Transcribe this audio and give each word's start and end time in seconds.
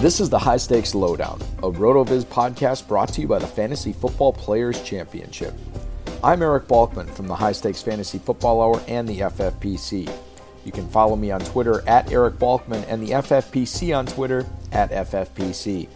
This 0.00 0.20
is 0.20 0.28
the 0.28 0.38
High 0.38 0.58
Stakes 0.58 0.94
Lowdown, 0.94 1.40
a 1.62 1.70
RotoViz 1.70 2.26
podcast 2.26 2.86
brought 2.86 3.08
to 3.14 3.22
you 3.22 3.26
by 3.26 3.38
the 3.38 3.46
Fantasy 3.46 3.94
Football 3.94 4.34
Players 4.34 4.82
Championship. 4.82 5.54
I'm 6.22 6.42
Eric 6.42 6.68
Balkman 6.68 7.08
from 7.08 7.26
the 7.26 7.34
High 7.34 7.52
Stakes 7.52 7.80
Fantasy 7.80 8.18
Football 8.18 8.60
Hour 8.60 8.82
and 8.88 9.08
the 9.08 9.20
FFPC. 9.20 10.14
You 10.66 10.70
can 10.70 10.86
follow 10.90 11.16
me 11.16 11.30
on 11.30 11.40
Twitter 11.40 11.82
at 11.88 12.12
Eric 12.12 12.34
Balkman 12.34 12.84
and 12.88 13.02
the 13.02 13.12
FFPC 13.12 13.96
on 13.96 14.04
Twitter 14.04 14.44
at 14.70 14.90
FFPC. 14.90 15.88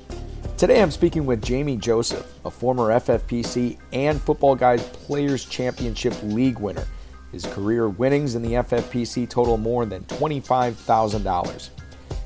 Today 0.57 0.81
I'm 0.81 0.91
speaking 0.91 1.27
with 1.27 1.43
Jamey 1.43 1.79
Joseph, 1.79 2.27
a 2.47 2.51
former 2.51 2.99
FFPC 2.99 3.77
and 3.93 4.19
Footballguys 4.19 4.81
Players 4.95 5.45
Championship 5.45 6.15
League 6.23 6.59
winner. 6.59 6.87
His 7.33 7.45
career 7.45 7.91
winnings 7.91 8.35
in 8.35 8.41
the 8.41 8.55
FFPC 8.55 9.29
total 9.29 9.59
more 9.59 9.85
than 9.85 10.05
$25,000. 10.05 11.71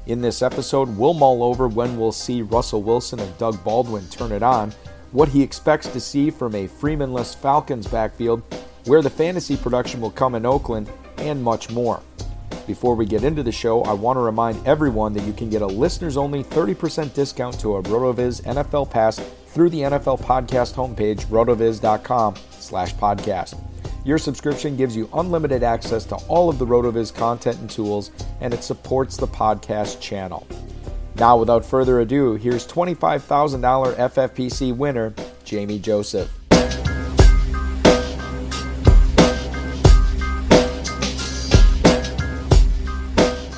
In 0.06 0.20
this 0.20 0.42
episode, 0.42 0.98
we'll 0.98 1.14
mull 1.14 1.42
over 1.42 1.66
when 1.66 1.96
we'll 1.96 2.12
see 2.12 2.42
Russell 2.42 2.82
Wilson 2.82 3.20
and 3.20 3.38
Doug 3.38 3.62
Baldwin 3.64 4.06
turn 4.08 4.32
it 4.32 4.42
on, 4.42 4.70
what 5.12 5.30
he 5.30 5.42
expects 5.42 5.88
to 5.88 6.00
see 6.00 6.30
from 6.30 6.54
a 6.54 6.68
Freemanless 6.68 7.34
Falcons 7.34 7.86
backfield, 7.86 8.42
where 8.84 9.00
the 9.00 9.08
fantasy 9.08 9.56
production 9.56 10.02
will 10.02 10.10
come 10.10 10.34
in 10.34 10.44
Oakland, 10.44 10.90
and 11.16 11.42
much 11.42 11.70
more. 11.70 12.02
Before 12.66 12.94
we 12.94 13.06
get 13.06 13.24
into 13.24 13.42
the 13.42 13.52
show, 13.52 13.82
I 13.82 13.94
want 13.94 14.16
to 14.18 14.20
remind 14.20 14.66
everyone 14.66 15.14
that 15.14 15.24
you 15.24 15.32
can 15.32 15.48
get 15.48 15.62
a 15.62 15.66
listeners 15.66 16.18
only 16.18 16.44
30% 16.44 17.14
discount 17.14 17.58
to 17.60 17.76
a 17.76 17.82
RotoViz 17.82 18.42
NFL 18.42 18.90
Pass 18.90 19.18
through 19.46 19.70
the 19.70 19.80
NFL 19.80 20.20
Podcast 20.20 20.74
homepage, 20.74 21.26
rotoviz.com 21.26 22.34
slash 22.50 22.94
podcast. 22.96 23.58
Your 24.04 24.18
subscription 24.18 24.76
gives 24.76 24.94
you 24.94 25.08
unlimited 25.14 25.62
access 25.62 26.04
to 26.04 26.16
all 26.28 26.50
of 26.50 26.58
the 26.58 26.66
RotoViz 26.66 27.14
content 27.14 27.58
and 27.60 27.70
tools, 27.70 28.10
and 28.42 28.52
it 28.52 28.62
supports 28.62 29.16
the 29.16 29.26
podcast 29.26 29.98
channel. 29.98 30.46
Now, 31.14 31.38
without 31.38 31.64
further 31.64 32.00
ado, 32.00 32.34
here's 32.34 32.66
$25,000 32.66 33.94
FFPC 33.96 34.76
winner, 34.76 35.12
Jamey 35.46 35.80
Joseph. 35.80 36.30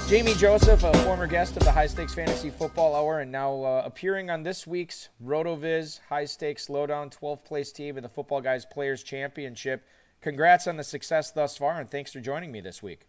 Jamey 0.07 0.39
Joseph, 0.39 0.85
a 0.85 0.97
former 0.99 1.27
guest 1.27 1.57
of 1.57 1.65
the 1.65 1.73
High 1.73 1.89
Stakes 1.89 2.15
Fantasy 2.15 2.51
Football 2.51 2.95
Hour, 2.95 3.19
and 3.19 3.33
now 3.33 3.65
uh, 3.65 3.83
appearing 3.85 4.31
on 4.31 4.45
this 4.45 4.65
week's 4.65 5.09
RotoViz 5.25 5.99
High 6.09 6.27
Stakes 6.27 6.71
Lowdown 6.71 7.11
12th 7.11 7.45
place 7.45 7.73
team 7.73 7.97
in 7.97 8.05
the 8.05 8.09
Footballguys 8.09 8.71
Players 8.71 9.03
Championship. 9.03 9.85
Congrats 10.27 10.67
on 10.67 10.77
the 10.77 10.83
success 10.83 11.31
thus 11.31 11.57
far, 11.57 11.79
and 11.79 11.89
thanks 11.89 12.13
for 12.13 12.19
joining 12.19 12.51
me 12.51 12.61
this 12.61 12.83
week. 12.83 13.07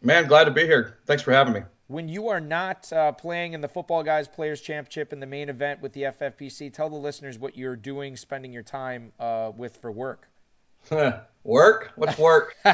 Man, 0.00 0.28
glad 0.28 0.44
to 0.44 0.52
be 0.52 0.64
here. 0.64 0.98
Thanks 1.04 1.20
for 1.20 1.32
having 1.32 1.52
me. 1.52 1.62
When 1.88 2.08
you 2.08 2.28
are 2.28 2.38
not 2.38 2.92
uh, 2.92 3.10
playing 3.10 3.54
in 3.54 3.60
the 3.60 3.66
Footballguys 3.66 4.32
Players 4.32 4.60
Championship 4.60 5.12
in 5.12 5.18
the 5.18 5.26
main 5.26 5.48
event 5.48 5.82
with 5.82 5.92
the 5.94 6.02
FFPC, 6.02 6.72
tell 6.72 6.88
the 6.88 6.94
listeners 6.94 7.40
what 7.40 7.58
you're 7.58 7.74
doing, 7.74 8.16
spending 8.16 8.52
your 8.52 8.62
time 8.62 9.10
uh, 9.18 9.50
with 9.56 9.78
for 9.78 9.90
work. 9.90 10.28
work? 11.42 11.90
What's 11.96 12.16
work? 12.18 12.54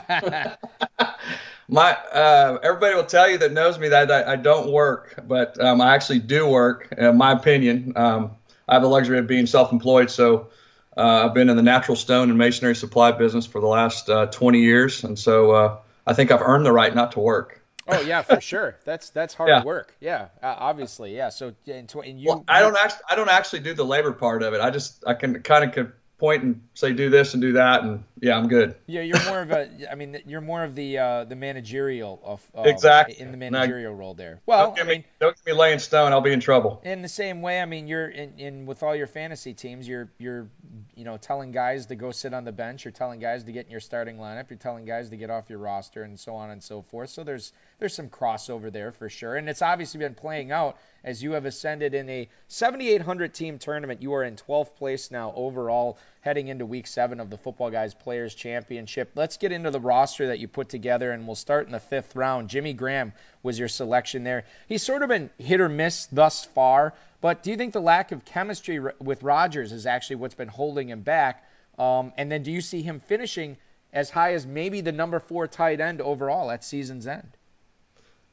My 1.68 1.92
uh, 2.12 2.58
everybody 2.62 2.94
will 2.94 3.06
tell 3.06 3.30
you 3.30 3.38
that 3.38 3.52
knows 3.52 3.78
me 3.78 3.88
that 3.88 4.12
I, 4.12 4.32
I 4.32 4.36
don't 4.36 4.70
work, 4.70 5.24
but 5.26 5.58
um, 5.58 5.80
I 5.80 5.94
actually 5.94 6.18
do 6.18 6.46
work. 6.46 6.92
In 6.98 7.16
my 7.16 7.32
opinion, 7.32 7.94
um, 7.96 8.32
I 8.68 8.74
have 8.74 8.82
the 8.82 8.88
luxury 8.88 9.18
of 9.18 9.26
being 9.26 9.46
self-employed, 9.46 10.10
so 10.10 10.50
uh, 11.00 11.26
I've 11.26 11.34
been 11.34 11.48
in 11.48 11.56
the 11.56 11.62
natural 11.62 11.96
stone 11.96 12.28
and 12.28 12.38
masonry 12.38 12.74
supply 12.74 13.12
business 13.12 13.46
for 13.46 13.60
the 13.60 13.66
last 13.66 14.08
uh, 14.08 14.26
20 14.26 14.60
years, 14.60 15.02
and 15.04 15.18
so 15.18 15.50
uh, 15.52 15.78
I 16.06 16.12
think 16.12 16.30
I've 16.30 16.42
earned 16.42 16.66
the 16.66 16.72
right 16.72 16.94
not 16.94 17.12
to 17.12 17.20
work. 17.20 17.60
Oh 17.88 18.00
yeah, 18.02 18.22
for 18.22 18.40
sure. 18.40 18.76
That's 18.84 19.10
that's 19.10 19.34
hard 19.34 19.48
yeah. 19.48 19.64
work. 19.64 19.94
Yeah, 20.00 20.28
uh, 20.42 20.54
obviously. 20.58 21.16
Yeah. 21.16 21.30
So 21.30 21.54
and, 21.66 21.92
and 22.04 22.20
you. 22.20 22.28
Well, 22.28 22.44
I 22.46 22.60
don't 22.60 22.76
actually 22.76 23.02
I 23.08 23.16
don't 23.16 23.30
actually 23.30 23.60
do 23.60 23.74
the 23.74 23.84
labor 23.84 24.12
part 24.12 24.42
of 24.42 24.54
it. 24.54 24.60
I 24.60 24.70
just 24.70 25.02
I 25.06 25.14
can 25.14 25.42
kind 25.42 25.64
of 25.64 25.92
point 26.20 26.42
and 26.42 26.60
say 26.74 26.92
do 26.92 27.10
this 27.10 27.34
and 27.34 27.40
do 27.40 27.54
that, 27.54 27.82
and 27.82 28.04
yeah, 28.20 28.36
I'm 28.36 28.46
good. 28.46 28.76
Yeah, 28.86 29.00
you're 29.00 29.24
more 29.24 29.40
of 29.40 29.50
a. 29.50 29.90
I 29.90 29.94
mean, 29.96 30.22
you're 30.26 30.42
more 30.42 30.62
of 30.62 30.74
the 30.74 30.98
uh, 30.98 31.24
the 31.24 31.34
managerial 31.34 32.20
of 32.22 32.46
uh, 32.56 32.62
exactly 32.62 33.18
in 33.18 33.32
the 33.32 33.36
managerial 33.38 33.94
role 33.94 34.14
there. 34.14 34.40
Well, 34.46 34.66
don't 34.66 34.76
get, 34.76 34.84
I 34.84 34.88
mean, 34.88 34.98
me, 35.00 35.06
don't 35.18 35.34
get 35.34 35.52
me 35.52 35.58
laying 35.58 35.78
stone. 35.78 36.12
I'll 36.12 36.20
be 36.20 36.32
in 36.32 36.40
trouble. 36.40 36.80
In 36.84 37.02
the 37.02 37.08
same 37.08 37.42
way, 37.42 37.60
I 37.60 37.64
mean, 37.64 37.88
you're 37.88 38.08
in, 38.08 38.38
in 38.38 38.66
with 38.66 38.82
all 38.82 38.94
your 38.94 39.06
fantasy 39.06 39.54
teams, 39.54 39.88
you're 39.88 40.10
you're 40.18 40.48
you 40.94 41.04
know 41.04 41.16
telling 41.16 41.50
guys 41.50 41.86
to 41.86 41.96
go 41.96 42.12
sit 42.12 42.34
on 42.34 42.44
the 42.44 42.52
bench, 42.52 42.84
you're 42.84 42.92
telling 42.92 43.18
guys 43.18 43.44
to 43.44 43.52
get 43.52 43.64
in 43.64 43.70
your 43.70 43.80
starting 43.80 44.18
lineup, 44.18 44.50
you're 44.50 44.58
telling 44.58 44.84
guys 44.84 45.08
to 45.10 45.16
get 45.16 45.30
off 45.30 45.48
your 45.48 45.58
roster, 45.58 46.02
and 46.02 46.20
so 46.20 46.36
on 46.36 46.50
and 46.50 46.62
so 46.62 46.82
forth. 46.82 47.10
So 47.10 47.24
there's 47.24 47.52
there's 47.80 47.94
some 47.94 48.08
crossover 48.08 48.70
there 48.70 48.92
for 48.92 49.08
sure, 49.08 49.34
and 49.34 49.48
it's 49.48 49.62
obviously 49.62 49.98
been 49.98 50.14
playing 50.14 50.52
out 50.52 50.76
as 51.02 51.22
you 51.22 51.32
have 51.32 51.46
ascended 51.46 51.94
in 51.94 52.08
a 52.10 52.28
7,800 52.48 53.32
team 53.32 53.58
tournament. 53.58 54.02
You 54.02 54.12
are 54.14 54.22
in 54.22 54.36
12th 54.36 54.76
place 54.76 55.10
now 55.10 55.32
overall 55.34 55.98
heading 56.20 56.48
into 56.48 56.66
week 56.66 56.86
seven 56.86 57.18
of 57.18 57.30
the 57.30 57.38
Footballguys 57.38 57.98
Players 57.98 58.34
Championship. 58.34 59.12
Let's 59.14 59.38
get 59.38 59.50
into 59.50 59.70
the 59.70 59.80
roster 59.80 60.28
that 60.28 60.38
you 60.38 60.46
put 60.46 60.68
together, 60.68 61.10
and 61.10 61.26
we'll 61.26 61.36
start 61.36 61.66
in 61.66 61.72
the 61.72 61.80
fifth 61.80 62.14
round. 62.14 62.50
Jimmy 62.50 62.74
Graham 62.74 63.12
was 63.42 63.58
your 63.58 63.68
selection 63.68 64.22
there. 64.22 64.44
He's 64.68 64.82
sort 64.82 65.02
of 65.02 65.08
been 65.08 65.30
hit 65.38 65.60
or 65.60 65.68
miss 65.68 66.06
thus 66.06 66.44
far, 66.44 66.94
but 67.20 67.42
do 67.42 67.50
you 67.50 67.56
think 67.56 67.72
the 67.72 67.80
lack 67.80 68.12
of 68.12 68.24
chemistry 68.24 68.78
with 68.98 69.22
Rodgers 69.22 69.72
is 69.72 69.86
actually 69.86 70.16
what's 70.16 70.34
been 70.34 70.48
holding 70.48 70.88
him 70.88 71.00
back? 71.00 71.44
Um, 71.78 72.12
and 72.18 72.30
then 72.30 72.42
do 72.42 72.52
you 72.52 72.60
see 72.60 72.82
him 72.82 73.00
finishing 73.00 73.56
as 73.92 74.10
high 74.10 74.34
as 74.34 74.46
maybe 74.46 74.82
the 74.82 74.92
number 74.92 75.18
four 75.18 75.46
tight 75.46 75.80
end 75.80 76.00
overall 76.00 76.50
at 76.50 76.62
season's 76.62 77.06
end? 77.06 77.36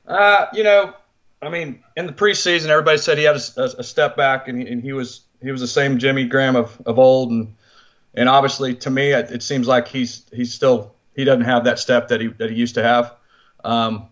Uh, 0.08 0.48
you 0.54 0.64
know, 0.64 0.94
I 1.42 1.50
mean, 1.50 1.84
in 1.96 2.08
the 2.08 2.14
preseason, 2.14 2.68
everybody 2.68 2.98
said 2.98 3.18
he 3.18 3.26
had 3.26 3.36
a, 3.36 3.64
a 3.80 3.84
step 3.84 4.16
back, 4.16 4.48
and 4.48 4.60
he, 4.60 4.68
and 4.68 4.82
he, 4.82 4.94
was 4.94 5.22
he 5.42 5.52
was 5.52 5.62
the 5.62 5.68
same 5.68 6.00
Jimmy 6.00 6.26
Graham 6.26 6.56
of, 6.56 6.82
of 6.86 6.98
old, 6.98 7.32
and 7.32 7.56
and 8.16 8.28
obviously 8.28 8.74
to 8.76 8.90
me, 8.90 9.12
it, 9.12 9.32
it, 9.32 9.44
seems 9.44 9.68
like 9.68 9.88
he's 9.88 10.26
he's 10.34 10.54
still 10.54 10.96
he 11.16 11.24
doesn't 11.24 11.44
have 11.44 11.66
that 11.66 11.78
step 11.78 12.08
that 12.08 12.22
he 12.22 12.28
that 12.28 12.50
he 12.50 12.56
used 12.56 12.76
to 12.76 12.84
have. 12.84 13.14
Um, 13.64 14.08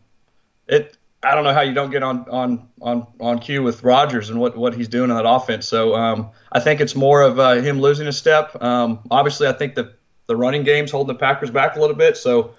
it 0.67 0.97
I 1.23 1.33
don't 1.33 1.43
know 1.43 1.53
how 1.53 1.61
you 1.61 1.73
don't 1.73 1.89
get 1.89 2.03
on 2.03 2.29
on 2.29 2.67
on 2.81 3.07
on 3.19 3.39
cue 3.39 3.63
with 3.63 3.83
Rodgers 3.83 4.29
and 4.29 4.39
what 4.39 4.55
what 4.55 4.75
he's 4.75 4.87
doing 4.87 5.09
in 5.09 5.15
that 5.15 5.27
offense. 5.27 5.67
So 5.67 5.95
um, 5.95 6.29
I 6.51 6.59
think 6.59 6.81
it's 6.81 6.95
more 6.95 7.21
of 7.23 7.39
uh, 7.39 7.55
him 7.55 7.79
losing 7.79 8.07
a 8.07 8.13
step. 8.13 8.61
Um, 8.61 8.99
obviously, 9.09 9.47
I 9.47 9.53
think 9.53 9.73
the 9.73 9.93
the 10.27 10.35
running 10.35 10.63
game's 10.63 10.91
holding 10.91 11.15
the 11.15 11.19
Packers 11.19 11.49
back 11.49 11.75
a 11.75 11.79
little 11.79 11.95
bit. 11.95 12.17
So 12.17 12.53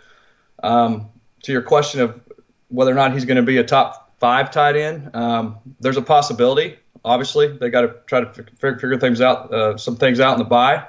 um, 0.62 1.08
to 1.42 1.52
your 1.52 1.62
question 1.62 2.00
of 2.00 2.20
whether 2.68 2.90
or 2.90 2.94
not 2.94 3.12
he's 3.12 3.24
going 3.24 3.36
to 3.36 3.42
be 3.42 3.58
a 3.58 3.64
top 3.64 4.14
five 4.18 4.50
tight 4.50 4.76
end. 4.76 5.14
Um, 5.14 5.58
there's 5.80 5.96
a 5.96 6.02
possibility. 6.02 6.78
Obviously, 7.04 7.56
they 7.56 7.70
got 7.70 7.82
to 7.82 7.94
try 8.06 8.20
to 8.20 8.32
figure, 8.32 8.78
figure 8.78 8.98
things 8.98 9.20
out, 9.20 9.52
uh, 9.52 9.76
some 9.76 9.96
things 9.96 10.20
out 10.20 10.32
in 10.32 10.38
the 10.38 10.44
bye. 10.44 10.86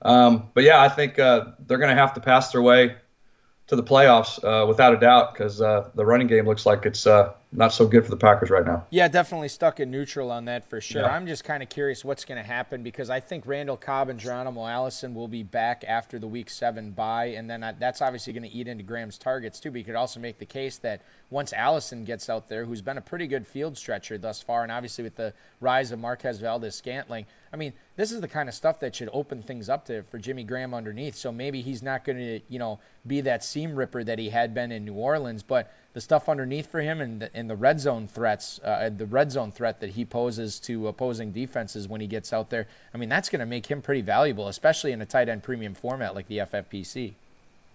Um, 0.00 0.50
but 0.54 0.64
yeah, 0.64 0.80
I 0.80 0.88
think 0.88 1.18
uh, 1.18 1.46
they're 1.66 1.78
going 1.78 1.94
to 1.94 2.00
have 2.00 2.14
to 2.14 2.20
pass 2.20 2.52
their 2.52 2.62
way 2.62 2.96
to 3.66 3.76
the 3.76 3.82
playoffs 3.82 4.42
uh, 4.42 4.66
without 4.66 4.94
a 4.94 4.98
doubt 4.98 5.34
because 5.34 5.60
uh, 5.60 5.90
the 5.94 6.04
running 6.04 6.26
game 6.26 6.46
looks 6.46 6.64
like 6.64 6.86
it's 6.86 7.06
uh, 7.06 7.32
not 7.50 7.72
so 7.72 7.86
good 7.86 8.04
for 8.04 8.10
the 8.10 8.16
Packers 8.16 8.50
right 8.50 8.64
now. 8.64 8.86
Yeah, 8.90 9.08
definitely 9.08 9.48
stuck 9.48 9.80
in 9.80 9.90
neutral 9.90 10.30
on 10.30 10.46
that 10.46 10.68
for 10.68 10.80
sure. 10.80 11.02
Yeah. 11.02 11.08
I'm 11.08 11.26
just 11.26 11.44
kind 11.44 11.62
of 11.62 11.70
curious 11.70 12.04
what's 12.04 12.26
going 12.26 12.36
to 12.36 12.46
happen 12.46 12.82
because 12.82 13.08
I 13.08 13.20
think 13.20 13.46
Randall 13.46 13.78
Cobb 13.78 14.10
and 14.10 14.20
Geronimo 14.20 14.66
Allison 14.66 15.14
will 15.14 15.28
be 15.28 15.42
back 15.42 15.84
after 15.88 16.18
the 16.18 16.26
Week 16.26 16.50
Seven 16.50 16.90
bye, 16.90 17.26
and 17.36 17.48
then 17.48 17.64
that's 17.78 18.02
obviously 18.02 18.34
going 18.34 18.42
to 18.42 18.54
eat 18.54 18.68
into 18.68 18.84
Graham's 18.84 19.16
targets 19.16 19.60
too. 19.60 19.70
But 19.70 19.78
you 19.78 19.84
could 19.84 19.94
also 19.94 20.20
make 20.20 20.38
the 20.38 20.46
case 20.46 20.76
that 20.78 21.00
once 21.30 21.52
Allison 21.52 22.04
gets 22.04 22.28
out 22.28 22.48
there, 22.48 22.64
who's 22.64 22.82
been 22.82 22.98
a 22.98 23.02
pretty 23.02 23.26
good 23.26 23.46
field 23.46 23.78
stretcher 23.78 24.18
thus 24.18 24.42
far, 24.42 24.62
and 24.62 24.70
obviously 24.70 25.04
with 25.04 25.16
the 25.16 25.32
rise 25.60 25.90
of 25.92 25.98
Marquez 25.98 26.38
Valdes-Scantling, 26.40 27.26
I 27.52 27.56
mean, 27.56 27.72
this 27.96 28.12
is 28.12 28.20
the 28.20 28.28
kind 28.28 28.48
of 28.48 28.54
stuff 28.54 28.80
that 28.80 28.94
should 28.94 29.08
open 29.12 29.42
things 29.42 29.70
up 29.70 29.86
to 29.86 30.02
for 30.04 30.18
Jimmy 30.18 30.44
Graham 30.44 30.74
underneath. 30.74 31.16
So 31.16 31.32
maybe 31.32 31.62
he's 31.62 31.82
not 31.82 32.04
going 32.04 32.18
to, 32.18 32.40
you 32.48 32.58
know, 32.58 32.78
be 33.06 33.22
that 33.22 33.42
seam 33.42 33.74
ripper 33.74 34.04
that 34.04 34.18
he 34.18 34.28
had 34.28 34.52
been 34.52 34.70
in 34.70 34.84
New 34.84 34.94
Orleans, 34.94 35.42
but 35.42 35.72
the 35.94 36.00
stuff 36.00 36.28
underneath 36.28 36.70
for 36.70 36.80
him 36.80 37.00
and 37.00 37.22
the, 37.22 37.34
and 37.34 37.48
the 37.48 37.56
red 37.56 37.80
zone 37.80 38.08
threats, 38.08 38.60
uh, 38.62 38.90
the 38.94 39.06
red 39.06 39.32
zone 39.32 39.52
threat 39.52 39.80
that 39.80 39.90
he 39.90 40.04
poses 40.04 40.60
to 40.60 40.88
opposing 40.88 41.32
defenses 41.32 41.88
when 41.88 42.00
he 42.00 42.06
gets 42.06 42.32
out 42.32 42.50
there, 42.50 42.66
I 42.92 42.98
mean, 42.98 43.08
that's 43.08 43.30
going 43.30 43.40
to 43.40 43.46
make 43.46 43.66
him 43.66 43.82
pretty 43.82 44.02
valuable, 44.02 44.48
especially 44.48 44.92
in 44.92 45.00
a 45.00 45.06
tight 45.06 45.28
end 45.28 45.42
premium 45.42 45.74
format 45.74 46.14
like 46.14 46.28
the 46.28 46.38
FFPC. 46.38 47.14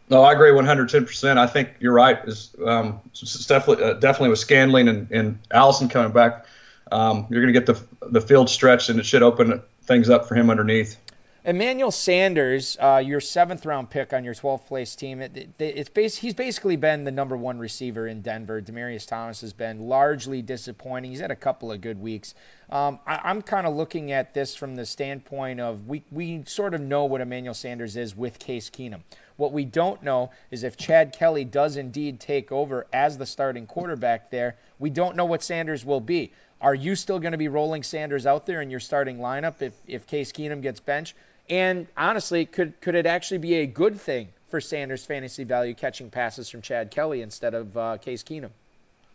No, 0.10 0.22
I 0.22 0.34
agree 0.34 0.52
110%. 0.52 1.38
I 1.38 1.48
think 1.48 1.70
you're 1.80 1.94
right. 1.94 2.20
Is 2.28 2.56
um, 2.66 3.00
definitely 3.48 3.84
uh, 3.84 3.94
definitely 3.94 4.30
with 4.30 4.40
Scantling 4.40 4.90
and, 4.90 5.12
and 5.12 5.40
Allison 5.50 5.88
coming 5.88 6.12
back, 6.12 6.46
um, 6.92 7.26
you're 7.30 7.42
going 7.42 7.54
to 7.54 7.60
get 7.60 7.66
the 7.66 8.08
the 8.10 8.22
field 8.22 8.50
stretched, 8.50 8.90
and 8.90 9.00
it 9.00 9.06
should 9.06 9.24
open 9.24 9.62
things 9.84 10.10
up 10.10 10.28
for 10.28 10.36
him 10.36 10.50
underneath. 10.50 10.98
Emmanuel 11.46 11.92
Sanders, 11.92 12.78
uh, 12.80 13.04
your 13.04 13.20
seventh 13.20 13.66
round 13.66 13.90
pick 13.90 14.14
on 14.14 14.24
your 14.24 14.34
12th 14.34 14.66
place 14.66 14.96
team, 14.96 15.20
it, 15.20 15.36
it, 15.36 15.50
it's 15.60 15.90
base, 15.90 16.16
he's 16.16 16.36
basically 16.36 16.78
been 16.78 17.04
the 17.04 17.12
number 17.12 17.36
one 17.36 17.60
receiver 17.60 18.08
in 18.08 18.22
Denver. 18.22 18.62
Demaryius 18.62 19.06
Thomas 19.06 19.42
has 19.42 19.52
been 19.52 19.90
largely 19.90 20.42
disappointing. 20.42 21.12
He's 21.12 21.20
had 21.20 21.32
a 21.32 21.36
couple 21.36 21.74
of 21.74 21.82
good 21.82 22.00
weeks. 22.00 22.34
Um, 22.70 22.98
I, 23.06 23.30
am 23.30 23.42
kind 23.42 23.68
of 23.68 23.76
looking 23.76 24.14
at 24.14 24.34
this 24.34 24.56
from 24.56 24.76
the 24.76 24.86
standpoint 24.86 25.60
of 25.60 25.86
we, 25.86 26.06
we 26.14 26.44
sort 26.46 26.74
of 26.74 26.80
know 26.80 27.06
what 27.06 27.20
Emmanuel 27.20 27.54
Sanders 27.54 27.98
is 27.98 28.16
with 28.16 28.40
Case 28.40 28.70
Keenum. 28.70 29.02
What 29.36 29.52
we 29.52 29.66
don't 29.66 30.02
know 30.02 30.32
is 30.50 30.64
if 30.64 30.78
Chad 30.78 31.12
Kelly 31.12 31.44
does 31.44 31.76
indeed 31.76 32.22
take 32.22 32.54
over 32.54 32.88
as 32.94 33.18
the 33.18 33.26
starting 33.26 33.68
quarterback 33.68 34.32
there, 34.32 34.56
we 34.80 34.90
don't 34.90 35.18
know 35.18 35.26
what 35.26 35.44
Sanders 35.44 35.84
will 35.84 36.00
be. 36.00 36.32
Are 36.62 36.74
you 36.74 36.96
still 36.96 37.20
going 37.20 37.34
to 37.34 37.38
be 37.38 37.50
rolling 37.50 37.84
Sanders 37.84 38.26
out 38.26 38.46
there 38.46 38.62
in 38.62 38.70
your 38.70 38.80
starting 38.80 39.18
lineup 39.18 39.62
if, 39.62 39.74
if 39.86 40.08
Case 40.08 40.32
Keenum 40.32 40.62
gets 40.62 40.80
benched? 40.80 41.14
And 41.54 41.86
honestly, 41.96 42.48
could 42.48 42.82
could 42.82 42.96
it 42.96 43.06
actually 43.06 43.38
be 43.38 43.54
a 43.58 43.68
good 43.68 44.02
thing 44.02 44.30
for 44.50 44.60
Sanders' 44.60 45.06
fantasy 45.06 45.44
value 45.44 45.76
catching 45.76 46.10
passes 46.10 46.50
from 46.50 46.64
Chad 46.64 46.90
Kelly 46.90 47.22
instead 47.22 47.54
of 47.54 47.78
uh, 47.78 47.98
Case 48.00 48.24
Keenum? 48.24 48.50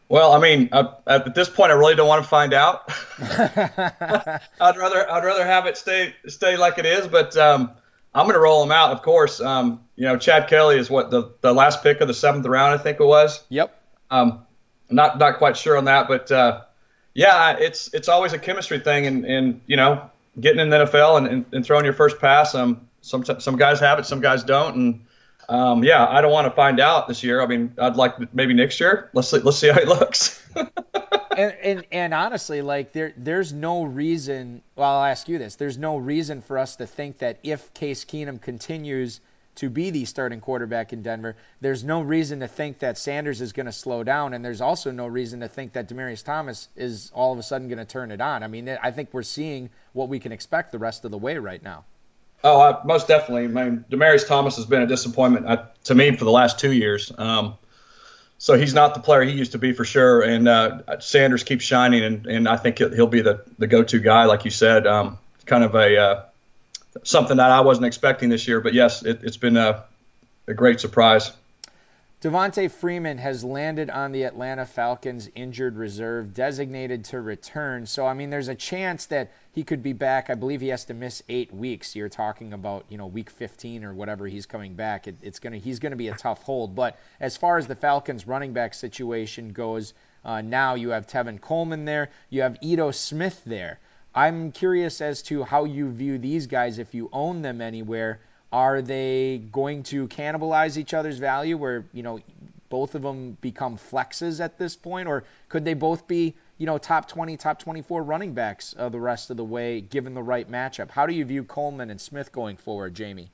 Well, 0.08 0.30
I 0.30 0.38
mean, 0.38 0.68
uh, 0.70 0.94
at 1.04 1.34
this 1.34 1.48
point, 1.48 1.72
I 1.72 1.74
really 1.74 1.96
don't 1.96 2.06
want 2.06 2.22
to 2.22 2.28
find 2.28 2.54
out. 2.54 2.92
I'd 3.18 4.76
rather 4.76 5.10
I'd 5.10 5.24
rather 5.24 5.44
have 5.44 5.66
it 5.66 5.76
stay 5.76 6.14
stay 6.28 6.56
like 6.56 6.78
it 6.78 6.86
is, 6.86 7.08
but 7.08 7.36
um, 7.36 7.72
I'm 8.14 8.26
going 8.26 8.34
to 8.34 8.40
roll 8.40 8.62
him 8.62 8.70
out, 8.70 8.92
of 8.92 9.02
course. 9.02 9.40
Um, 9.40 9.80
you 9.96 10.04
know, 10.04 10.16
Chad 10.16 10.46
Kelly 10.46 10.78
is 10.78 10.88
what 10.88 11.10
the 11.10 11.32
the 11.40 11.52
last 11.52 11.82
pick 11.82 12.00
of 12.00 12.06
the 12.06 12.14
seventh 12.14 12.46
round, 12.46 12.72
I 12.72 12.80
think 12.80 13.00
it 13.00 13.04
was. 13.04 13.42
Yep. 13.48 13.76
Um, 14.12 14.46
not 14.88 15.18
not 15.18 15.38
quite 15.38 15.56
sure 15.56 15.76
on 15.76 15.86
that, 15.86 16.06
but 16.06 16.30
uh, 16.30 16.60
yeah, 17.14 17.56
it's 17.58 17.92
it's 17.92 18.08
always 18.08 18.32
a 18.32 18.38
chemistry 18.38 18.78
thing, 18.78 19.06
and 19.06 19.24
and 19.24 19.60
you 19.66 19.76
know, 19.76 20.08
getting 20.40 20.60
in 20.60 20.70
the 20.70 20.78
NFL 20.78 21.18
and, 21.18 21.26
and, 21.26 21.44
and 21.52 21.64
throwing 21.64 21.84
your 21.84 21.94
first 21.94 22.18
pass. 22.18 22.54
Um, 22.54 22.88
some 23.00 23.24
some 23.24 23.56
guys 23.56 23.80
have 23.80 23.98
it, 23.98 24.06
some 24.06 24.20
guys 24.20 24.44
don't, 24.44 24.74
and 24.76 25.06
um, 25.48 25.82
yeah, 25.84 26.06
I 26.06 26.20
don't 26.20 26.32
want 26.32 26.46
to 26.46 26.50
find 26.50 26.80
out 26.80 27.08
this 27.08 27.22
year. 27.22 27.40
I 27.40 27.46
mean, 27.46 27.74
I'd 27.78 27.96
like 27.96 28.34
maybe 28.34 28.54
next 28.54 28.80
year. 28.80 29.10
Let's 29.14 29.28
see, 29.28 29.38
let's 29.38 29.58
see 29.58 29.68
how 29.68 29.78
he 29.78 29.86
looks. 29.86 30.44
and, 30.54 31.54
and 31.62 31.86
and 31.90 32.14
honestly, 32.14 32.60
like 32.60 32.92
there 32.92 33.14
there's 33.16 33.52
no 33.52 33.84
reason. 33.84 34.62
Well, 34.76 34.90
I'll 34.90 35.04
ask 35.04 35.28
you 35.28 35.38
this: 35.38 35.56
there's 35.56 35.78
no 35.78 35.96
reason 35.96 36.42
for 36.42 36.58
us 36.58 36.76
to 36.76 36.86
think 36.86 37.18
that 37.18 37.38
if 37.42 37.72
Case 37.74 38.04
Keenum 38.04 38.40
continues 38.40 39.20
to 39.58 39.68
be 39.68 39.90
the 39.90 40.04
starting 40.04 40.40
quarterback 40.40 40.92
in 40.92 41.02
Denver. 41.02 41.36
There's 41.60 41.84
no 41.84 42.00
reason 42.00 42.40
to 42.40 42.48
think 42.48 42.80
that 42.80 42.96
Sanders 42.98 43.40
is 43.40 43.52
going 43.52 43.66
to 43.66 43.72
slow 43.72 44.04
down, 44.04 44.34
and 44.34 44.44
there's 44.44 44.60
also 44.60 44.90
no 44.90 45.06
reason 45.06 45.40
to 45.40 45.48
think 45.48 45.72
that 45.72 45.88
Demaryius 45.88 46.24
Thomas 46.24 46.68
is 46.76 47.10
all 47.14 47.32
of 47.32 47.38
a 47.38 47.42
sudden 47.42 47.68
going 47.68 47.78
to 47.78 47.84
turn 47.84 48.10
it 48.10 48.20
on. 48.20 48.42
I 48.42 48.46
mean, 48.46 48.68
I 48.68 48.90
think 48.90 49.10
we're 49.12 49.22
seeing 49.22 49.70
what 49.92 50.08
we 50.08 50.20
can 50.20 50.32
expect 50.32 50.72
the 50.72 50.78
rest 50.78 51.04
of 51.04 51.10
the 51.10 51.18
way 51.18 51.38
right 51.38 51.62
now. 51.62 51.84
Oh, 52.44 52.60
I, 52.60 52.84
most 52.84 53.08
definitely. 53.08 53.44
I 53.44 53.64
mean, 53.64 53.84
Demaryius 53.90 54.28
Thomas 54.28 54.56
has 54.56 54.66
been 54.66 54.82
a 54.82 54.86
disappointment 54.86 55.46
uh, 55.46 55.64
to 55.84 55.94
me 55.94 56.14
for 56.14 56.24
the 56.24 56.30
last 56.30 56.60
two 56.60 56.72
years. 56.72 57.10
Um, 57.18 57.58
so 58.38 58.56
he's 58.56 58.74
not 58.74 58.94
the 58.94 59.00
player 59.00 59.22
he 59.22 59.32
used 59.32 59.52
to 59.52 59.58
be 59.58 59.72
for 59.72 59.84
sure. 59.84 60.22
And 60.22 60.46
uh, 60.46 61.00
Sanders 61.00 61.42
keeps 61.42 61.64
shining, 61.64 62.04
and, 62.04 62.26
and 62.26 62.48
I 62.48 62.56
think 62.56 62.78
he'll 62.78 63.08
be 63.08 63.22
the, 63.22 63.44
the 63.58 63.66
go-to 63.66 63.98
guy, 63.98 64.26
like 64.26 64.44
you 64.44 64.52
said. 64.52 64.86
Um, 64.86 65.18
kind 65.46 65.64
of 65.64 65.74
a 65.74 65.98
uh, 65.98 66.24
something 67.02 67.36
that 67.36 67.50
I 67.50 67.60
wasn't 67.60 67.86
expecting 67.86 68.28
this 68.28 68.48
year. 68.48 68.60
But 68.60 68.74
yes, 68.74 69.04
it, 69.04 69.22
has 69.22 69.36
been 69.36 69.56
a, 69.56 69.84
a 70.46 70.54
great 70.54 70.80
surprise. 70.80 71.32
Devonta 72.20 72.68
Freeman 72.68 73.18
has 73.18 73.44
landed 73.44 73.90
on 73.90 74.10
the 74.10 74.24
Atlanta 74.24 74.66
Falcons 74.66 75.30
injured 75.36 75.76
reserve, 75.76 76.34
designated 76.34 77.04
to 77.04 77.20
return. 77.20 77.86
So, 77.86 78.04
I 78.04 78.14
mean, 78.14 78.28
there's 78.30 78.48
a 78.48 78.56
chance 78.56 79.06
that 79.06 79.30
he 79.52 79.62
could 79.62 79.84
be 79.84 79.92
back. 79.92 80.28
I 80.28 80.34
believe 80.34 80.60
he 80.60 80.68
has 80.68 80.86
to 80.86 80.94
miss 80.94 81.22
eight 81.28 81.54
weeks. 81.54 81.94
You're 81.94 82.08
talking 82.08 82.52
about, 82.52 82.86
you 82.88 82.98
know, 82.98 83.06
week 83.06 83.30
15 83.30 83.84
or 83.84 83.94
whatever 83.94 84.26
he's 84.26 84.46
coming 84.46 84.74
back. 84.74 85.06
It, 85.06 85.14
it's 85.22 85.38
gonna 85.38 85.58
he's 85.58 85.78
gonna 85.78 85.94
be 85.94 86.08
a 86.08 86.16
tough 86.16 86.42
hold. 86.42 86.74
But 86.74 86.98
as 87.20 87.36
far 87.36 87.56
as 87.56 87.68
the 87.68 87.76
Falcons 87.76 88.26
running 88.26 88.52
back 88.52 88.74
situation 88.74 89.52
goes, 89.52 89.94
uh, 90.24 90.40
now 90.40 90.74
you 90.74 90.90
have 90.90 91.06
Tevin 91.06 91.40
Coleman 91.40 91.84
there, 91.84 92.10
you 92.30 92.42
have 92.42 92.58
Ito 92.60 92.90
Smith 92.90 93.40
there. 93.46 93.78
I'm 94.14 94.52
curious 94.52 95.00
as 95.00 95.22
to 95.24 95.44
how 95.44 95.64
you 95.64 95.90
view 95.90 96.18
these 96.18 96.46
guys 96.46 96.78
if 96.78 96.94
you 96.94 97.08
own 97.12 97.42
them 97.42 97.60
anywhere. 97.60 98.20
Are 98.50 98.80
they 98.80 99.38
going 99.52 99.82
to 99.84 100.08
cannibalize 100.08 100.76
each 100.76 100.94
other's 100.94 101.18
value 101.18 101.56
where, 101.56 101.84
you 101.92 102.02
know, 102.02 102.20
both 102.70 102.94
of 102.94 103.02
them 103.02 103.36
become 103.40 103.76
flexes 103.76 104.40
at 104.40 104.58
this 104.58 104.76
point? 104.76 105.08
Or 105.08 105.24
could 105.48 105.64
they 105.64 105.74
both 105.74 106.08
be, 106.08 106.34
you 106.56 106.66
know, 106.66 106.78
top 106.78 107.08
20, 107.08 107.36
top 107.36 107.58
24 107.58 108.02
running 108.02 108.32
backs 108.32 108.74
uh, 108.78 108.88
the 108.88 109.00
rest 109.00 109.30
of 109.30 109.36
the 109.36 109.44
way, 109.44 109.80
given 109.80 110.14
the 110.14 110.22
right 110.22 110.50
matchup. 110.50 110.90
How 110.90 111.06
do 111.06 111.14
you 111.14 111.24
view 111.24 111.44
Coleman 111.44 111.90
and 111.90 112.00
Smith 112.00 112.32
going 112.32 112.56
forward, 112.56 112.94
Jamey? 112.94 113.28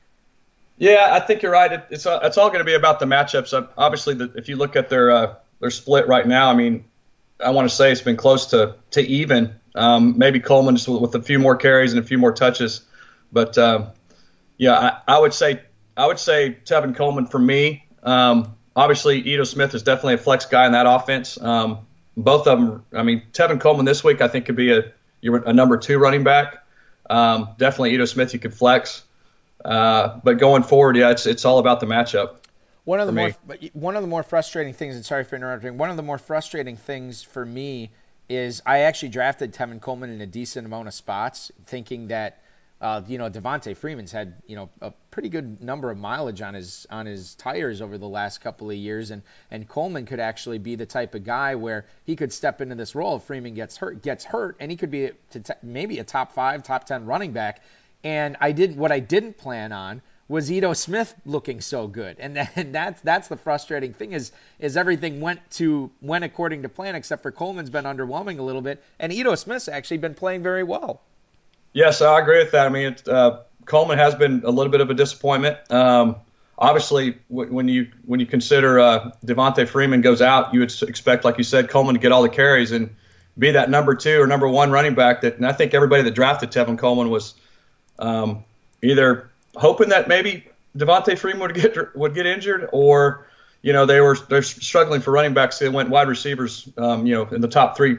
Yeah, 0.76 1.08
I 1.12 1.20
think 1.20 1.42
you're 1.42 1.52
right. 1.52 1.84
It's 1.90 2.04
it's 2.06 2.36
all 2.36 2.48
going 2.48 2.58
to 2.58 2.64
be 2.64 2.74
about 2.74 2.98
the 2.98 3.06
matchups. 3.06 3.68
Obviously, 3.78 4.14
the, 4.14 4.32
if 4.34 4.48
you 4.48 4.56
look 4.56 4.74
at 4.74 4.88
their 4.88 5.10
uh, 5.10 5.34
their 5.60 5.70
split 5.70 6.08
right 6.08 6.26
now, 6.26 6.50
I 6.50 6.54
mean, 6.54 6.84
I 7.40 7.50
want 7.50 7.68
to 7.68 7.74
say 7.74 7.90
it's 7.90 8.00
been 8.00 8.16
close 8.16 8.46
to 8.46 8.76
to 8.92 9.02
even. 9.02 9.56
Um, 9.74 10.18
maybe 10.18 10.38
Coleman 10.40 10.76
just 10.76 10.88
with 10.88 11.14
a 11.14 11.22
few 11.22 11.38
more 11.38 11.56
carries 11.56 11.92
and 11.92 12.02
a 12.02 12.06
few 12.06 12.16
more 12.16 12.32
touches, 12.32 12.82
but 13.32 13.58
um, 13.58 13.88
yeah, 14.56 15.00
I, 15.06 15.16
I, 15.16 15.18
would 15.18 15.34
say 15.34 15.62
I 15.96 16.06
would 16.06 16.20
say 16.20 16.56
Tevin 16.64 16.94
Coleman 16.94 17.26
for 17.26 17.40
me. 17.40 17.84
Um, 18.04 18.54
obviously, 18.76 19.18
Ito 19.18 19.42
Smith 19.42 19.74
is 19.74 19.82
definitely 19.82 20.14
a 20.14 20.18
flex 20.18 20.46
guy 20.46 20.66
in 20.66 20.72
that 20.72 20.86
offense. 20.86 21.40
Um, 21.40 21.86
both 22.16 22.46
of 22.46 22.60
them. 22.60 22.84
I 22.92 23.02
mean, 23.02 23.22
Tevin 23.32 23.60
Coleman 23.60 23.84
this 23.84 24.04
week 24.04 24.20
I 24.20 24.28
think 24.28 24.46
could 24.46 24.56
be 24.56 24.72
a 24.72 24.92
a 25.24 25.52
number 25.52 25.76
two 25.76 25.98
running 25.98 26.22
back. 26.22 26.64
Um, 27.10 27.48
definitely 27.58 27.94
Ito 27.94 28.04
Smith 28.04 28.32
you 28.32 28.38
could 28.38 28.54
flex. 28.54 29.02
Uh, 29.64 30.20
but 30.22 30.38
going 30.38 30.62
forward, 30.62 30.96
yeah, 30.96 31.10
it's 31.10 31.26
it's 31.26 31.44
all 31.44 31.58
about 31.58 31.80
the 31.80 31.86
matchup. 31.86 32.36
One 32.84 33.00
of 33.00 33.06
the 33.06 33.12
more 33.12 33.30
one 33.72 33.96
of 33.96 34.02
the 34.02 34.08
more 34.08 34.22
frustrating 34.22 34.74
things, 34.74 34.94
and 34.94 35.04
sorry 35.04 35.24
for 35.24 35.36
interrupting. 35.36 35.78
One 35.78 35.90
of 35.90 35.96
the 35.96 36.02
more 36.02 36.18
frustrating 36.18 36.76
things 36.76 37.22
for 37.22 37.44
me 37.44 37.90
is 38.28 38.62
I 38.66 38.80
actually 38.80 39.10
drafted 39.10 39.54
Tevin 39.54 39.80
Coleman 39.80 40.10
in 40.10 40.20
a 40.20 40.26
decent 40.26 40.66
amount 40.66 40.88
of 40.88 40.94
spots, 40.94 41.50
thinking 41.66 42.08
that 42.08 42.42
uh, 42.82 43.00
you 43.06 43.16
know 43.16 43.30
Devonta 43.30 43.74
Freeman's 43.74 44.12
had 44.12 44.34
you 44.46 44.56
know 44.56 44.68
a 44.82 44.92
pretty 45.10 45.30
good 45.30 45.62
number 45.62 45.90
of 45.90 45.96
mileage 45.96 46.42
on 46.42 46.52
his 46.52 46.86
on 46.90 47.06
his 47.06 47.34
tires 47.36 47.80
over 47.80 47.96
the 47.96 48.08
last 48.08 48.42
couple 48.42 48.68
of 48.68 48.76
years, 48.76 49.10
and 49.10 49.22
and 49.50 49.66
Coleman 49.66 50.04
could 50.04 50.20
actually 50.20 50.58
be 50.58 50.76
the 50.76 50.86
type 50.86 51.14
of 51.14 51.24
guy 51.24 51.54
where 51.54 51.86
he 52.04 52.16
could 52.16 52.34
step 52.34 52.60
into 52.60 52.74
this 52.74 52.94
role 52.94 53.16
if 53.16 53.22
Freeman 53.22 53.54
gets 53.54 53.78
hurt 53.78 54.02
gets 54.02 54.24
hurt, 54.24 54.56
and 54.60 54.70
he 54.70 54.76
could 54.76 54.90
be 54.90 55.10
t- 55.32 55.40
maybe 55.62 56.00
a 56.00 56.04
top 56.04 56.32
five, 56.32 56.62
top 56.62 56.84
ten 56.84 57.06
running 57.06 57.32
back. 57.32 57.62
And 58.02 58.36
I 58.42 58.52
did 58.52 58.76
what 58.76 58.92
I 58.92 58.98
didn't 58.98 59.38
plan 59.38 59.72
on 59.72 60.02
was 60.28 60.50
Ito 60.50 60.72
Smith 60.72 61.14
looking 61.26 61.60
so 61.60 61.86
good, 61.86 62.16
and, 62.18 62.38
and 62.56 62.74
that's 62.74 63.00
that's 63.02 63.28
the 63.28 63.36
frustrating 63.36 63.92
thing 63.92 64.12
is 64.12 64.32
is 64.58 64.76
everything 64.76 65.20
went 65.20 65.40
to 65.52 65.90
went 66.00 66.24
according 66.24 66.62
to 66.62 66.68
plan 66.68 66.94
except 66.94 67.22
for 67.22 67.30
Coleman's 67.30 67.70
been 67.70 67.84
underwhelming 67.84 68.38
a 68.38 68.42
little 68.42 68.62
bit, 68.62 68.82
and 68.98 69.12
Ito 69.12 69.34
Smith's 69.34 69.68
actually 69.68 69.98
been 69.98 70.14
playing 70.14 70.42
very 70.42 70.62
well. 70.62 71.02
Yes, 71.72 72.00
I 72.00 72.20
agree 72.20 72.38
with 72.38 72.52
that. 72.52 72.66
I 72.66 72.68
mean, 72.68 72.92
it, 72.92 73.08
uh, 73.08 73.40
Coleman 73.64 73.98
has 73.98 74.14
been 74.14 74.42
a 74.44 74.50
little 74.50 74.70
bit 74.70 74.80
of 74.80 74.90
a 74.90 74.94
disappointment. 74.94 75.58
Um, 75.70 76.16
obviously, 76.56 77.18
w- 77.28 77.52
when 77.52 77.68
you 77.68 77.90
when 78.06 78.20
you 78.20 78.26
consider 78.26 78.78
uh, 78.78 79.10
Devonta 79.24 79.68
Freeman 79.68 80.00
goes 80.00 80.22
out, 80.22 80.54
you 80.54 80.60
would 80.60 80.82
expect, 80.82 81.24
like 81.24 81.38
you 81.38 81.44
said, 81.44 81.68
Coleman 81.68 81.96
to 81.96 82.00
get 82.00 82.12
all 82.12 82.22
the 82.22 82.28
carries 82.28 82.72
and 82.72 82.94
be 83.36 83.52
that 83.52 83.70
number 83.70 83.94
two 83.94 84.20
or 84.20 84.26
number 84.26 84.48
one 84.48 84.70
running 84.70 84.94
back. 84.94 85.22
That 85.22 85.36
and 85.36 85.46
I 85.46 85.52
think 85.52 85.74
everybody 85.74 86.04
that 86.04 86.14
drafted 86.14 86.50
Tevin 86.50 86.78
Coleman 86.78 87.10
was 87.10 87.34
um, 87.98 88.44
either 88.82 89.30
hoping 89.56 89.90
that 89.90 90.08
maybe 90.08 90.44
Devonta 90.76 91.16
Freeman 91.16 91.40
would 91.40 91.54
get 91.54 91.96
would 91.96 92.14
get 92.14 92.26
injured, 92.26 92.68
or 92.72 93.26
you 93.62 93.72
know 93.72 93.86
they 93.86 94.00
were 94.00 94.16
they're 94.28 94.42
struggling 94.42 95.00
for 95.00 95.10
running 95.10 95.34
backs. 95.34 95.58
They 95.58 95.68
went 95.68 95.90
wide 95.90 96.08
receivers, 96.08 96.68
um, 96.76 97.06
you 97.06 97.14
know, 97.14 97.28
in 97.28 97.40
the 97.40 97.48
top 97.48 97.76
three 97.76 97.98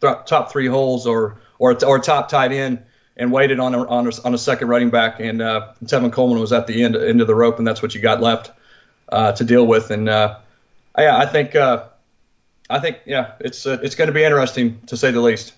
th- 0.00 0.18
top 0.26 0.52
three 0.52 0.66
holes, 0.66 1.06
or 1.06 1.38
or 1.58 1.84
or 1.84 1.98
top 1.98 2.28
tight 2.28 2.52
end, 2.52 2.82
and 3.16 3.32
waited 3.32 3.58
on 3.58 3.74
a, 3.74 3.86
on 3.86 4.06
a, 4.06 4.10
on 4.24 4.34
a 4.34 4.38
second 4.38 4.68
running 4.68 4.90
back. 4.90 5.20
And 5.20 5.42
uh, 5.42 5.72
Tevin 5.84 6.12
Coleman 6.12 6.40
was 6.40 6.52
at 6.52 6.66
the 6.66 6.82
end 6.84 6.96
end 6.96 7.20
of 7.20 7.26
the 7.26 7.34
rope, 7.34 7.58
and 7.58 7.66
that's 7.66 7.82
what 7.82 7.94
you 7.94 8.00
got 8.00 8.20
left 8.20 8.52
uh, 9.08 9.32
to 9.32 9.44
deal 9.44 9.66
with. 9.66 9.90
And 9.90 10.08
uh, 10.08 10.38
yeah, 10.96 11.16
I 11.16 11.26
think 11.26 11.56
uh, 11.56 11.84
I 12.70 12.78
think 12.80 12.98
yeah, 13.06 13.32
it's 13.40 13.66
uh, 13.66 13.78
it's 13.82 13.94
going 13.94 14.08
to 14.08 14.14
be 14.14 14.24
interesting 14.24 14.80
to 14.86 14.96
say 14.96 15.10
the 15.10 15.20
least. 15.20 15.54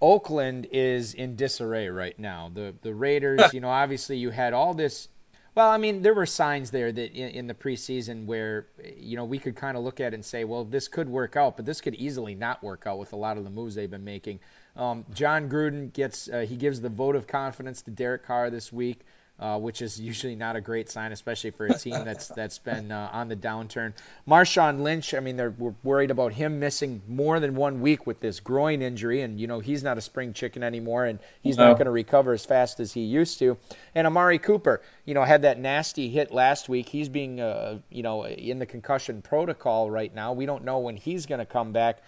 Oakland 0.00 0.66
is 0.72 1.14
in 1.14 1.36
disarray 1.36 1.88
right 1.88 2.18
now. 2.18 2.50
The 2.52 2.74
the 2.82 2.94
Raiders, 2.94 3.40
you 3.52 3.60
know, 3.60 3.70
obviously 3.70 4.18
you 4.18 4.30
had 4.30 4.52
all 4.52 4.74
this. 4.74 5.08
Well, 5.54 5.70
I 5.70 5.76
mean, 5.76 6.02
there 6.02 6.14
were 6.14 6.26
signs 6.26 6.72
there 6.72 6.90
that 6.90 7.12
in, 7.12 7.28
in 7.30 7.46
the 7.46 7.54
preseason 7.54 8.26
where 8.26 8.66
you 8.96 9.16
know 9.16 9.24
we 9.24 9.38
could 9.38 9.54
kind 9.54 9.76
of 9.76 9.84
look 9.84 10.00
at 10.00 10.12
it 10.12 10.14
and 10.14 10.24
say, 10.24 10.44
well, 10.44 10.64
this 10.64 10.88
could 10.88 11.08
work 11.08 11.36
out, 11.36 11.56
but 11.56 11.64
this 11.64 11.80
could 11.80 11.94
easily 11.94 12.34
not 12.34 12.62
work 12.62 12.86
out 12.86 12.98
with 12.98 13.12
a 13.12 13.16
lot 13.16 13.38
of 13.38 13.44
the 13.44 13.50
moves 13.50 13.74
they've 13.74 13.90
been 13.90 14.04
making. 14.04 14.40
Um, 14.76 15.04
Jon 15.14 15.48
Gruden 15.48 15.92
gets 15.92 16.28
uh, 16.28 16.40
he 16.40 16.56
gives 16.56 16.80
the 16.80 16.88
vote 16.88 17.14
of 17.14 17.26
confidence 17.26 17.82
to 17.82 17.90
Derek 17.90 18.26
Carr 18.26 18.50
this 18.50 18.72
week 18.72 19.00
uh, 19.38 19.58
which 19.58 19.82
is 19.82 20.00
usually 20.00 20.36
not 20.36 20.54
a 20.54 20.60
great 20.60 20.88
sign, 20.88 21.10
especially 21.10 21.50
for 21.50 21.66
a 21.66 21.74
team 21.74 22.04
that's 22.04 22.28
that's 22.28 22.58
been 22.58 22.92
uh, 22.92 23.10
on 23.12 23.28
the 23.28 23.34
downturn. 23.34 23.92
Marshawn 24.28 24.82
Lynch, 24.82 25.12
I 25.12 25.20
mean, 25.20 25.36
they're 25.36 25.54
worried 25.82 26.12
about 26.12 26.32
him 26.32 26.60
missing 26.60 27.02
more 27.08 27.40
than 27.40 27.56
one 27.56 27.80
week 27.80 28.06
with 28.06 28.20
this 28.20 28.38
groin 28.38 28.80
injury, 28.80 29.22
and 29.22 29.40
you 29.40 29.48
know 29.48 29.58
he's 29.58 29.82
not 29.82 29.98
a 29.98 30.00
spring 30.00 30.34
chicken 30.34 30.62
anymore, 30.62 31.04
and 31.04 31.18
he's 31.42 31.56
no. 31.56 31.66
not 31.66 31.74
going 31.74 31.86
to 31.86 31.90
recover 31.90 32.32
as 32.32 32.44
fast 32.44 32.78
as 32.78 32.92
he 32.92 33.00
used 33.00 33.40
to. 33.40 33.56
And 33.94 34.06
Amari 34.06 34.38
Cooper, 34.38 34.80
you 35.04 35.14
know, 35.14 35.24
had 35.24 35.42
that 35.42 35.58
nasty 35.58 36.08
hit 36.08 36.32
last 36.32 36.68
week. 36.68 36.88
He's 36.88 37.08
being, 37.08 37.40
uh, 37.40 37.78
you 37.90 38.04
know, 38.04 38.26
in 38.26 38.60
the 38.60 38.66
concussion 38.66 39.20
protocol 39.20 39.90
right 39.90 40.14
now. 40.14 40.34
We 40.34 40.46
don't 40.46 40.64
know 40.64 40.78
when 40.78 40.96
he's 40.96 41.26
going 41.26 41.40
to 41.40 41.46
come 41.46 41.72
back 41.72 41.98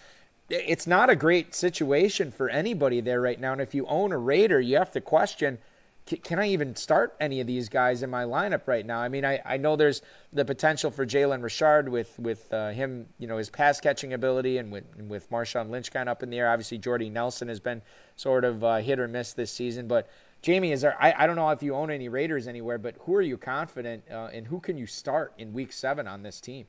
it's 0.49 0.87
not 0.87 1.11
a 1.11 1.17
great 1.17 1.57
situation 1.57 2.31
for 2.31 2.49
anybody 2.49 3.01
there 3.01 3.21
right 3.21 3.41
now. 3.41 3.51
And 3.51 3.61
if 3.61 3.75
you 3.75 3.85
own 3.87 4.13
a 4.13 4.17
Raider, 4.17 4.61
you 4.61 4.77
have 4.77 4.93
to 4.93 5.01
question 5.01 5.59
can 6.07 6.39
I 6.39 6.51
even 6.51 6.77
start 6.77 7.17
any 7.19 7.41
of 7.41 7.49
these 7.49 7.69
guys 7.69 8.05
in 8.05 8.11
my 8.11 8.25
lineup 8.25 8.69
right 8.69 8.87
now? 8.87 9.01
I 9.01 9.09
mean, 9.09 9.25
I, 9.25 9.41
I 9.45 9.57
know 9.57 9.75
there's 9.75 10.03
the 10.33 10.45
potential 10.45 10.93
for 10.93 11.05
Jalen 11.05 11.43
Richard 11.43 11.89
with 11.89 12.17
with 12.19 12.53
uh, 12.53 12.71
him, 12.71 13.07
you 13.19 13.27
know, 13.27 13.39
his 13.39 13.51
pass 13.51 13.81
catching 13.81 14.13
ability, 14.13 14.59
and 14.59 14.71
with 14.71 14.85
and 14.97 15.09
with 15.09 15.29
Marshawn 15.31 15.71
Lynch 15.71 15.91
kind 15.91 16.09
of 16.09 16.13
up 16.13 16.23
in 16.23 16.31
the 16.31 16.39
air. 16.39 16.49
Obviously, 16.49 16.79
Jordy 16.79 17.11
Nelson 17.11 17.49
has 17.49 17.59
been 17.59 17.83
sort 18.15 18.45
of 18.45 18.63
uh, 18.63 18.77
hit 18.77 19.01
or 19.01 19.09
miss 19.09 19.33
this 19.33 19.51
season. 19.51 19.89
But 19.89 20.09
Jamey, 20.45 20.73
is 20.73 20.83
there? 20.83 20.97
I, 21.01 21.13
I 21.17 21.27
don't 21.27 21.37
know 21.37 21.51
if 21.51 21.65
you 21.65 21.75
own 21.75 21.91
any 21.91 22.09
Raiders 22.09 22.47
anywhere, 22.47 22.79
but 22.79 22.95
who 23.01 23.17
are 23.17 23.23
you 23.23 23.37
confident 23.37 24.05
uh, 24.09 24.29
and 24.33 24.47
who 24.47 24.61
can 24.61 24.79
you 24.79 24.87
start 24.87 25.33
in 25.39 25.53
Week 25.53 25.73
Seven 25.73 26.07
on 26.07 26.23
this 26.23 26.41
team? 26.41 26.67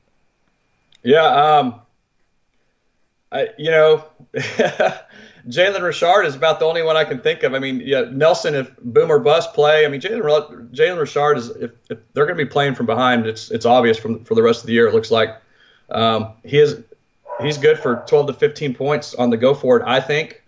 Yeah, 1.04 1.26
um, 1.26 1.80
I, 3.30 3.48
you 3.58 3.70
know, 3.70 4.04
Jalen 4.34 5.82
Richard 5.82 6.24
is 6.24 6.34
about 6.34 6.60
the 6.60 6.66
only 6.66 6.82
one 6.82 6.96
I 6.96 7.04
can 7.04 7.20
think 7.20 7.42
of. 7.42 7.54
I 7.54 7.58
mean, 7.58 7.80
yeah, 7.84 8.04
Nelson, 8.10 8.54
if 8.54 8.74
Boomer 8.78 9.18
Bust 9.18 9.54
play, 9.54 9.84
I 9.84 9.88
mean, 9.88 10.00
Jalen 10.00 10.70
Jalen 10.72 10.98
Richard 10.98 11.38
is 11.38 11.50
if, 11.50 11.70
if 11.90 11.98
they're 12.12 12.26
going 12.26 12.38
to 12.38 12.44
be 12.44 12.50
playing 12.50 12.74
from 12.74 12.86
behind, 12.86 13.26
it's 13.26 13.50
it's 13.50 13.66
obvious 13.66 13.98
from 13.98 14.24
for 14.24 14.34
the 14.34 14.42
rest 14.42 14.60
of 14.60 14.66
the 14.66 14.72
year. 14.72 14.86
It 14.88 14.94
looks 14.94 15.10
like 15.10 15.36
um, 15.90 16.32
he 16.44 16.58
is 16.58 16.82
he's 17.40 17.58
good 17.58 17.78
for 17.78 18.04
12 18.06 18.28
to 18.28 18.32
15 18.32 18.74
points 18.74 19.14
on 19.14 19.30
the 19.30 19.36
go 19.36 19.54
forward. 19.54 19.82
I 19.82 20.00
think 20.00 20.42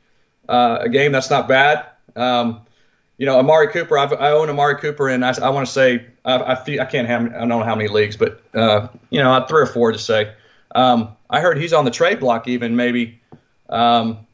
uh, 0.48 0.78
a 0.80 0.88
game 0.88 1.12
that's 1.12 1.30
not 1.30 1.48
bad. 1.48 1.86
Um, 2.16 2.62
you 3.16 3.26
know, 3.26 3.38
Amari 3.38 3.68
Cooper. 3.68 3.98
I've, 3.98 4.14
I 4.14 4.30
own 4.30 4.48
Amari 4.48 4.76
Cooper, 4.76 5.08
and 5.08 5.24
I, 5.24 5.34
I 5.42 5.50
want 5.50 5.66
to 5.66 5.72
say 5.72 6.06
I, 6.24 6.52
I, 6.52 6.54
feel, 6.54 6.80
I 6.80 6.86
can't 6.86 7.06
have 7.06 7.26
I 7.26 7.38
don't 7.38 7.48
know 7.48 7.62
how 7.62 7.74
many 7.74 7.88
leagues, 7.88 8.16
but 8.16 8.42
uh, 8.54 8.88
you 9.10 9.22
know, 9.22 9.44
three 9.48 9.62
or 9.62 9.66
four 9.66 9.92
to 9.92 9.98
say. 9.98 10.32
Um, 10.74 11.16
I 11.28 11.40
heard 11.40 11.58
he's 11.58 11.72
on 11.72 11.84
the 11.84 11.90
trade 11.90 12.20
block 12.20 12.48
even 12.48 12.76
maybe. 12.76 13.20
Um, 13.68 14.26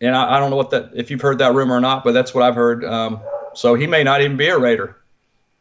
and 0.00 0.14
I, 0.16 0.36
I, 0.36 0.40
don't 0.40 0.50
know 0.50 0.56
what 0.56 0.70
that 0.70 0.90
if 0.94 1.10
you've 1.10 1.20
heard 1.20 1.38
that 1.38 1.54
rumor 1.54 1.76
or 1.76 1.80
not, 1.80 2.04
but 2.04 2.12
that's 2.12 2.34
what 2.34 2.42
I've 2.42 2.54
heard. 2.54 2.84
Um, 2.84 3.20
so 3.54 3.74
he 3.74 3.86
may 3.86 4.02
not 4.04 4.20
even 4.20 4.36
be 4.36 4.48
a 4.48 4.58
Raider 4.58 4.96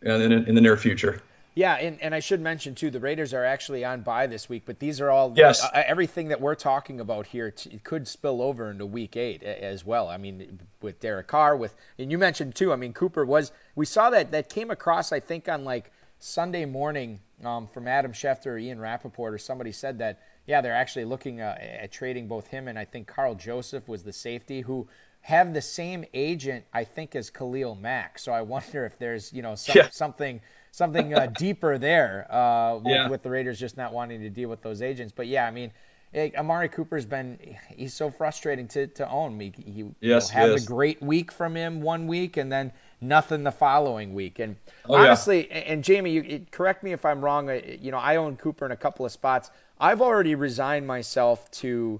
in, 0.01 0.21
in, 0.21 0.31
in 0.45 0.55
the 0.55 0.61
near 0.61 0.77
future. 0.77 1.21
Yeah, 1.53 1.75
and, 1.75 2.01
and 2.01 2.15
I 2.15 2.21
should 2.21 2.39
mention 2.39 2.75
too, 2.75 2.91
the 2.91 3.01
Raiders 3.01 3.33
are 3.33 3.43
actually 3.43 3.83
on 3.83 4.01
bye 4.01 4.27
this 4.27 4.47
week, 4.47 4.63
but 4.65 4.79
these 4.79 5.01
are 5.01 5.09
all 5.09 5.33
yes. 5.35 5.61
Uh, 5.61 5.83
everything 5.85 6.29
that 6.29 6.39
we're 6.39 6.55
talking 6.55 7.01
about 7.01 7.27
here 7.27 7.51
t- 7.51 7.77
could 7.83 8.07
spill 8.07 8.41
over 8.41 8.71
into 8.71 8.85
Week 8.85 9.17
Eight 9.17 9.43
as 9.43 9.85
well. 9.85 10.07
I 10.07 10.15
mean, 10.15 10.59
with 10.81 11.01
Derek 11.01 11.27
Carr, 11.27 11.57
with 11.57 11.75
and 11.99 12.09
you 12.09 12.17
mentioned 12.17 12.55
too. 12.55 12.71
I 12.71 12.77
mean, 12.77 12.93
Cooper 12.93 13.25
was 13.25 13.51
we 13.75 13.85
saw 13.85 14.11
that 14.11 14.31
that 14.31 14.47
came 14.47 14.71
across 14.71 15.11
I 15.11 15.19
think 15.19 15.49
on 15.49 15.65
like 15.65 15.91
Sunday 16.19 16.63
morning 16.63 17.19
um, 17.43 17.67
from 17.67 17.87
Adam 17.87 18.13
Schefter 18.13 18.47
or 18.47 18.57
Ian 18.57 18.79
Rapoport 18.79 19.33
or 19.33 19.37
somebody 19.37 19.71
said 19.71 19.99
that 19.99 20.19
yeah, 20.45 20.61
they're 20.61 20.75
actually 20.75 21.05
looking 21.05 21.41
uh, 21.41 21.55
at 21.59 21.91
trading 21.91 22.27
both 22.27 22.47
him 22.47 22.67
and 22.67 22.77
I 22.77 22.85
think 22.85 23.07
Karl 23.07 23.35
Joseph 23.35 23.87
was 23.87 24.03
the 24.03 24.13
safety 24.13 24.61
who 24.61 24.87
have 25.21 25.53
the 25.53 25.61
same 25.61 26.03
agent 26.13 26.65
I 26.73 26.83
think 26.83 27.15
as 27.15 27.29
Khalil 27.29 27.75
Mack. 27.75 28.19
So 28.19 28.31
I 28.31 28.41
wonder 28.41 28.85
if 28.85 28.97
there's 28.97 29.31
you 29.31 29.41
know 29.41 29.55
some, 29.55 29.75
yeah. 29.77 29.89
something 29.91 30.41
something 30.71 31.13
uh, 31.13 31.25
deeper 31.37 31.77
there 31.77 32.27
uh, 32.31 32.77
with, 32.77 32.87
yeah. 32.87 33.09
with, 33.09 33.23
the 33.23 33.29
Raiders 33.29 33.59
just 33.59 33.77
not 33.77 33.93
wanting 33.93 34.21
to 34.21 34.29
deal 34.29 34.49
with 34.49 34.61
those 34.61 34.81
agents. 34.81 35.13
But 35.15 35.27
yeah, 35.27 35.45
I 35.45 35.51
mean. 35.51 35.71
It, 36.13 36.35
Amari 36.35 36.67
Cooper's 36.67 37.05
been 37.05 37.39
he's 37.69 37.93
so 37.93 38.11
frustrating 38.11 38.67
to, 38.67 38.87
to 38.87 39.09
own. 39.09 39.39
He, 39.39 39.53
he 39.55 39.85
yes, 40.01 40.29
have 40.31 40.49
yes. 40.49 40.65
a 40.65 40.67
great 40.67 41.01
week 41.01 41.31
from 41.31 41.55
him 41.55 41.81
one 41.81 42.07
week 42.07 42.35
and 42.35 42.51
then 42.51 42.73
nothing 43.01 43.43
the 43.43 43.51
following 43.51 44.13
week. 44.13 44.39
And 44.39 44.55
oh, 44.87 44.95
honestly, 44.95 45.47
yeah. 45.47 45.57
and 45.57 45.83
Jamey, 45.83 46.13
you 46.13 46.45
correct 46.51 46.83
me 46.83 46.93
if 46.93 47.03
I'm 47.05 47.23
wrong. 47.23 47.49
You 47.79 47.91
know, 47.91 47.97
I 47.97 48.17
own 48.17 48.37
Cooper 48.37 48.65
in 48.65 48.71
a 48.71 48.77
couple 48.77 49.05
of 49.05 49.11
spots. 49.11 49.49
I've 49.79 50.01
already 50.01 50.35
resigned 50.35 50.85
myself 50.85 51.49
to 51.51 51.99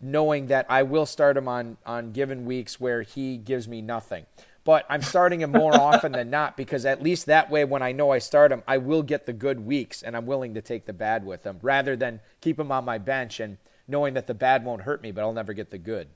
knowing 0.00 0.46
that 0.46 0.66
I 0.68 0.84
will 0.84 1.06
start 1.06 1.36
him 1.36 1.48
on 1.48 1.76
on 1.84 2.12
given 2.12 2.46
weeks 2.46 2.80
where 2.80 3.02
he 3.02 3.36
gives 3.36 3.68
me 3.68 3.82
nothing. 3.82 4.24
But 4.64 4.84
I'm 4.90 5.02
starting 5.02 5.40
him 5.40 5.52
more 5.52 5.74
often 5.80 6.12
than 6.12 6.30
not 6.30 6.56
because 6.56 6.84
at 6.86 7.02
least 7.02 7.26
that 7.26 7.50
way, 7.50 7.64
when 7.64 7.82
I 7.82 7.92
know 7.92 8.10
I 8.10 8.18
start 8.18 8.52
him, 8.52 8.62
I 8.66 8.78
will 8.78 9.02
get 9.02 9.26
the 9.26 9.32
good 9.32 9.60
weeks 9.60 10.02
and 10.02 10.16
I'm 10.16 10.26
willing 10.26 10.54
to 10.54 10.62
take 10.62 10.84
the 10.84 10.92
bad 10.92 11.24
with 11.24 11.44
him 11.44 11.58
rather 11.62 11.96
than 11.96 12.20
keep 12.40 12.58
him 12.58 12.72
on 12.72 12.84
my 12.84 12.98
bench 12.98 13.40
and 13.40 13.56
knowing 13.86 14.14
that 14.14 14.26
the 14.26 14.34
bad 14.34 14.64
won't 14.64 14.82
hurt 14.82 15.02
me, 15.02 15.10
but 15.10 15.22
I'll 15.22 15.32
never 15.32 15.54
get 15.54 15.70
the 15.70 15.78
good. 15.78 16.08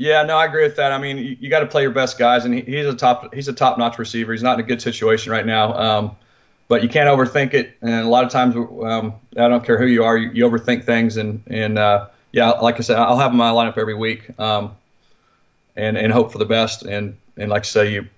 Yeah, 0.00 0.22
no, 0.22 0.38
I 0.38 0.46
agree 0.46 0.62
with 0.62 0.76
that. 0.76 0.92
I 0.92 0.98
mean, 0.98 1.18
you, 1.18 1.36
you 1.38 1.50
got 1.50 1.60
to 1.60 1.66
play 1.66 1.82
your 1.82 1.90
best 1.90 2.18
guys, 2.18 2.46
and 2.46 2.54
he, 2.54 2.62
he's 2.62 2.86
a 2.86 2.94
top 2.94 3.34
he's 3.34 3.48
a 3.48 3.52
top 3.52 3.76
notch 3.76 3.98
receiver. 3.98 4.32
He's 4.32 4.42
not 4.42 4.54
in 4.54 4.60
a 4.64 4.66
good 4.66 4.80
situation 4.80 5.30
right 5.30 5.44
now, 5.44 5.74
um, 5.74 6.16
but 6.68 6.82
you 6.82 6.88
can't 6.88 7.06
overthink 7.06 7.52
it. 7.52 7.76
And 7.82 7.92
a 7.92 8.08
lot 8.08 8.24
of 8.24 8.30
times, 8.30 8.56
um, 8.56 9.12
I 9.36 9.48
don't 9.48 9.62
care 9.62 9.78
who 9.78 9.84
you 9.84 10.04
are, 10.04 10.16
you, 10.16 10.30
you 10.32 10.48
overthink 10.48 10.84
things, 10.84 11.18
and 11.18 11.42
and 11.48 11.78
uh, 11.78 12.08
yeah, 12.32 12.48
like 12.52 12.76
I 12.76 12.80
said, 12.80 12.96
I'll 12.96 13.18
have 13.18 13.26
him 13.26 13.34
in 13.34 13.38
my 13.40 13.50
lineup 13.50 13.76
every 13.76 13.94
week, 13.94 14.26
um, 14.40 14.74
and 15.76 15.98
and 15.98 16.10
hope 16.10 16.32
for 16.32 16.38
the 16.38 16.46
best. 16.46 16.82
And 16.82 17.18
and 17.36 17.50
like 17.50 17.64
I 17.64 17.66
say, 17.66 17.92
you 17.92 18.08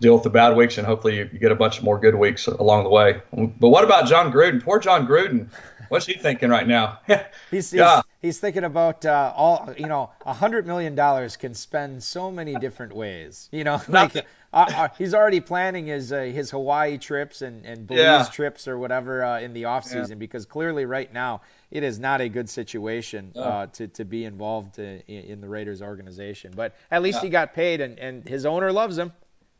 deal 0.00 0.14
with 0.14 0.24
the 0.24 0.30
bad 0.30 0.56
weeks, 0.56 0.76
and 0.76 0.84
hopefully 0.84 1.18
you, 1.18 1.30
you 1.32 1.38
get 1.38 1.52
a 1.52 1.54
bunch 1.54 1.78
of 1.78 1.84
more 1.84 2.00
good 2.00 2.16
weeks 2.16 2.48
along 2.48 2.82
the 2.82 2.90
way. 2.90 3.22
But 3.32 3.68
what 3.68 3.84
about 3.84 4.08
Jon 4.08 4.32
Gruden? 4.32 4.60
Poor 4.60 4.80
Jon 4.80 5.06
Gruden. 5.06 5.50
What's 5.88 6.06
he 6.06 6.14
thinking 6.14 6.50
right 6.50 6.66
now? 6.66 6.98
he's, 7.52 7.72
yeah. 7.72 8.02
He's, 8.20 8.38
thinking 8.38 8.64
about 8.64 9.04
uh, 9.04 9.32
all 9.34 9.74
you 9.76 9.86
know. 9.86 10.10
A 10.24 10.32
hundred 10.32 10.66
million 10.66 10.94
dollars 10.94 11.36
can 11.36 11.54
spend 11.54 12.02
so 12.02 12.30
many 12.30 12.54
different 12.54 12.94
ways. 12.94 13.48
You 13.52 13.64
know, 13.64 13.80
like 13.88 14.16
uh, 14.16 14.20
uh, 14.52 14.88
he's 14.96 15.14
already 15.14 15.40
planning 15.40 15.86
his 15.86 16.12
uh, 16.12 16.22
his 16.22 16.50
Hawaii 16.50 16.98
trips 16.98 17.42
and 17.42 17.64
and 17.64 17.86
Belize 17.86 18.00
yeah. 18.02 18.24
trips 18.24 18.68
or 18.68 18.78
whatever 18.78 19.24
uh, 19.24 19.40
in 19.40 19.52
the 19.52 19.66
off 19.66 19.84
season 19.84 20.10
yeah. 20.10 20.14
because 20.16 20.46
clearly 20.46 20.84
right 20.84 21.12
now 21.12 21.42
it 21.70 21.82
is 21.82 21.98
not 21.98 22.20
a 22.20 22.28
good 22.28 22.48
situation 22.48 23.32
uh, 23.36 23.66
to 23.66 23.88
to 23.88 24.04
be 24.04 24.24
involved 24.24 24.78
in, 24.78 25.00
in, 25.06 25.40
the 25.40 25.48
Raiders 25.48 25.82
organization. 25.82 26.52
But 26.54 26.74
at 26.90 27.02
least 27.02 27.20
he 27.20 27.28
got 27.28 27.54
paid 27.54 27.80
and 27.80 27.98
and 27.98 28.28
his 28.28 28.46
owner 28.46 28.72
loves 28.72 28.96
him. 28.96 29.12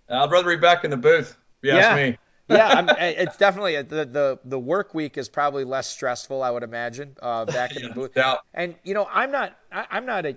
I'd 0.08 0.30
rather 0.30 0.48
be 0.48 0.60
back 0.60 0.84
in 0.84 0.90
the 0.90 0.96
booth. 0.96 1.36
If 1.62 1.68
you 1.68 1.76
yeah. 1.76 1.86
ask 1.86 1.96
me 1.96 2.18
yeah, 2.49 2.69
I'm, 2.69 2.88
it's 2.99 3.37
definitely 3.37 3.81
the, 3.83 4.05
the 4.05 4.38
the 4.45 4.59
work 4.59 4.95
week 4.95 5.19
is 5.19 5.28
probably 5.28 5.64
less 5.64 5.88
stressful, 5.88 6.43
I 6.43 6.50
would 6.50 6.62
imagine, 6.62 7.17
uh, 7.21 7.45
back 7.47 7.76
in 7.76 7.83
the 7.83 7.90
booth. 7.90 8.12
And 8.55 8.75
you 8.85 8.95
know, 8.95 9.07
I'm 9.11 9.31
not 9.31 9.57
I, 9.71 9.87
I'm 9.90 10.07
not 10.07 10.26
a 10.26 10.37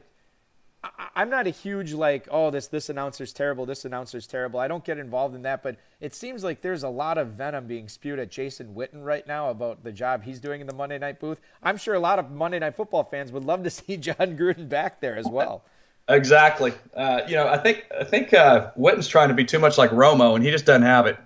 I'm 1.16 1.30
not 1.30 1.46
a 1.46 1.52
huge 1.52 1.94
like, 1.94 2.28
oh, 2.32 2.50
this 2.50 2.68
this 2.68 2.90
announcer's 2.90 3.34
terrible, 3.34 3.66
this 3.66 3.86
announcer's 3.86 4.26
terrible. 4.26 4.60
I 4.60 4.68
don't 4.68 4.84
get 4.84 4.98
involved 4.98 5.36
in 5.36 5.44
that, 5.44 5.62
but 5.62 5.78
it 6.00 6.16
seems 6.16 6.44
like 6.44 6.62
there's 6.62 6.84
a 6.84 6.90
lot 6.90 7.18
of 7.18 7.30
venom 7.30 7.68
being 7.68 7.88
spewed 7.88 8.18
at 8.18 8.32
Jason 8.32 8.74
Witten 8.74 9.04
right 9.04 9.26
now 9.26 9.52
about 9.52 9.84
the 9.84 9.92
job 9.92 10.24
he's 10.24 10.40
doing 10.40 10.60
in 10.60 10.68
the 10.68 10.74
Monday 10.74 10.98
Night 10.98 11.20
booth. 11.20 11.40
I'm 11.62 11.78
sure 11.78 11.94
a 11.94 12.00
lot 12.00 12.18
of 12.18 12.32
Monday 12.32 12.60
Night 12.60 12.76
Football 12.76 13.04
fans 13.04 13.32
would 13.32 13.46
love 13.46 13.64
to 13.64 13.70
see 13.70 13.98
Jon 13.98 14.16
Gruden 14.38 14.70
back 14.70 15.02
there 15.02 15.18
as 15.18 15.28
well. 15.28 15.64
Exactly. 16.08 16.74
Uh, 16.96 17.22
you 17.28 17.36
know, 17.36 17.48
I 17.48 17.58
think 17.58 17.86
I 17.98 18.04
think 18.04 18.34
uh, 18.34 18.72
Witten's 18.76 19.08
trying 19.08 19.30
to 19.30 19.36
be 19.36 19.46
too 19.46 19.60
much 19.60 19.78
like 19.78 19.92
Romo, 19.92 20.36
and 20.36 20.44
he 20.44 20.50
just 20.50 20.66
doesn't 20.66 20.82
have 20.82 21.06
it. 21.06 21.18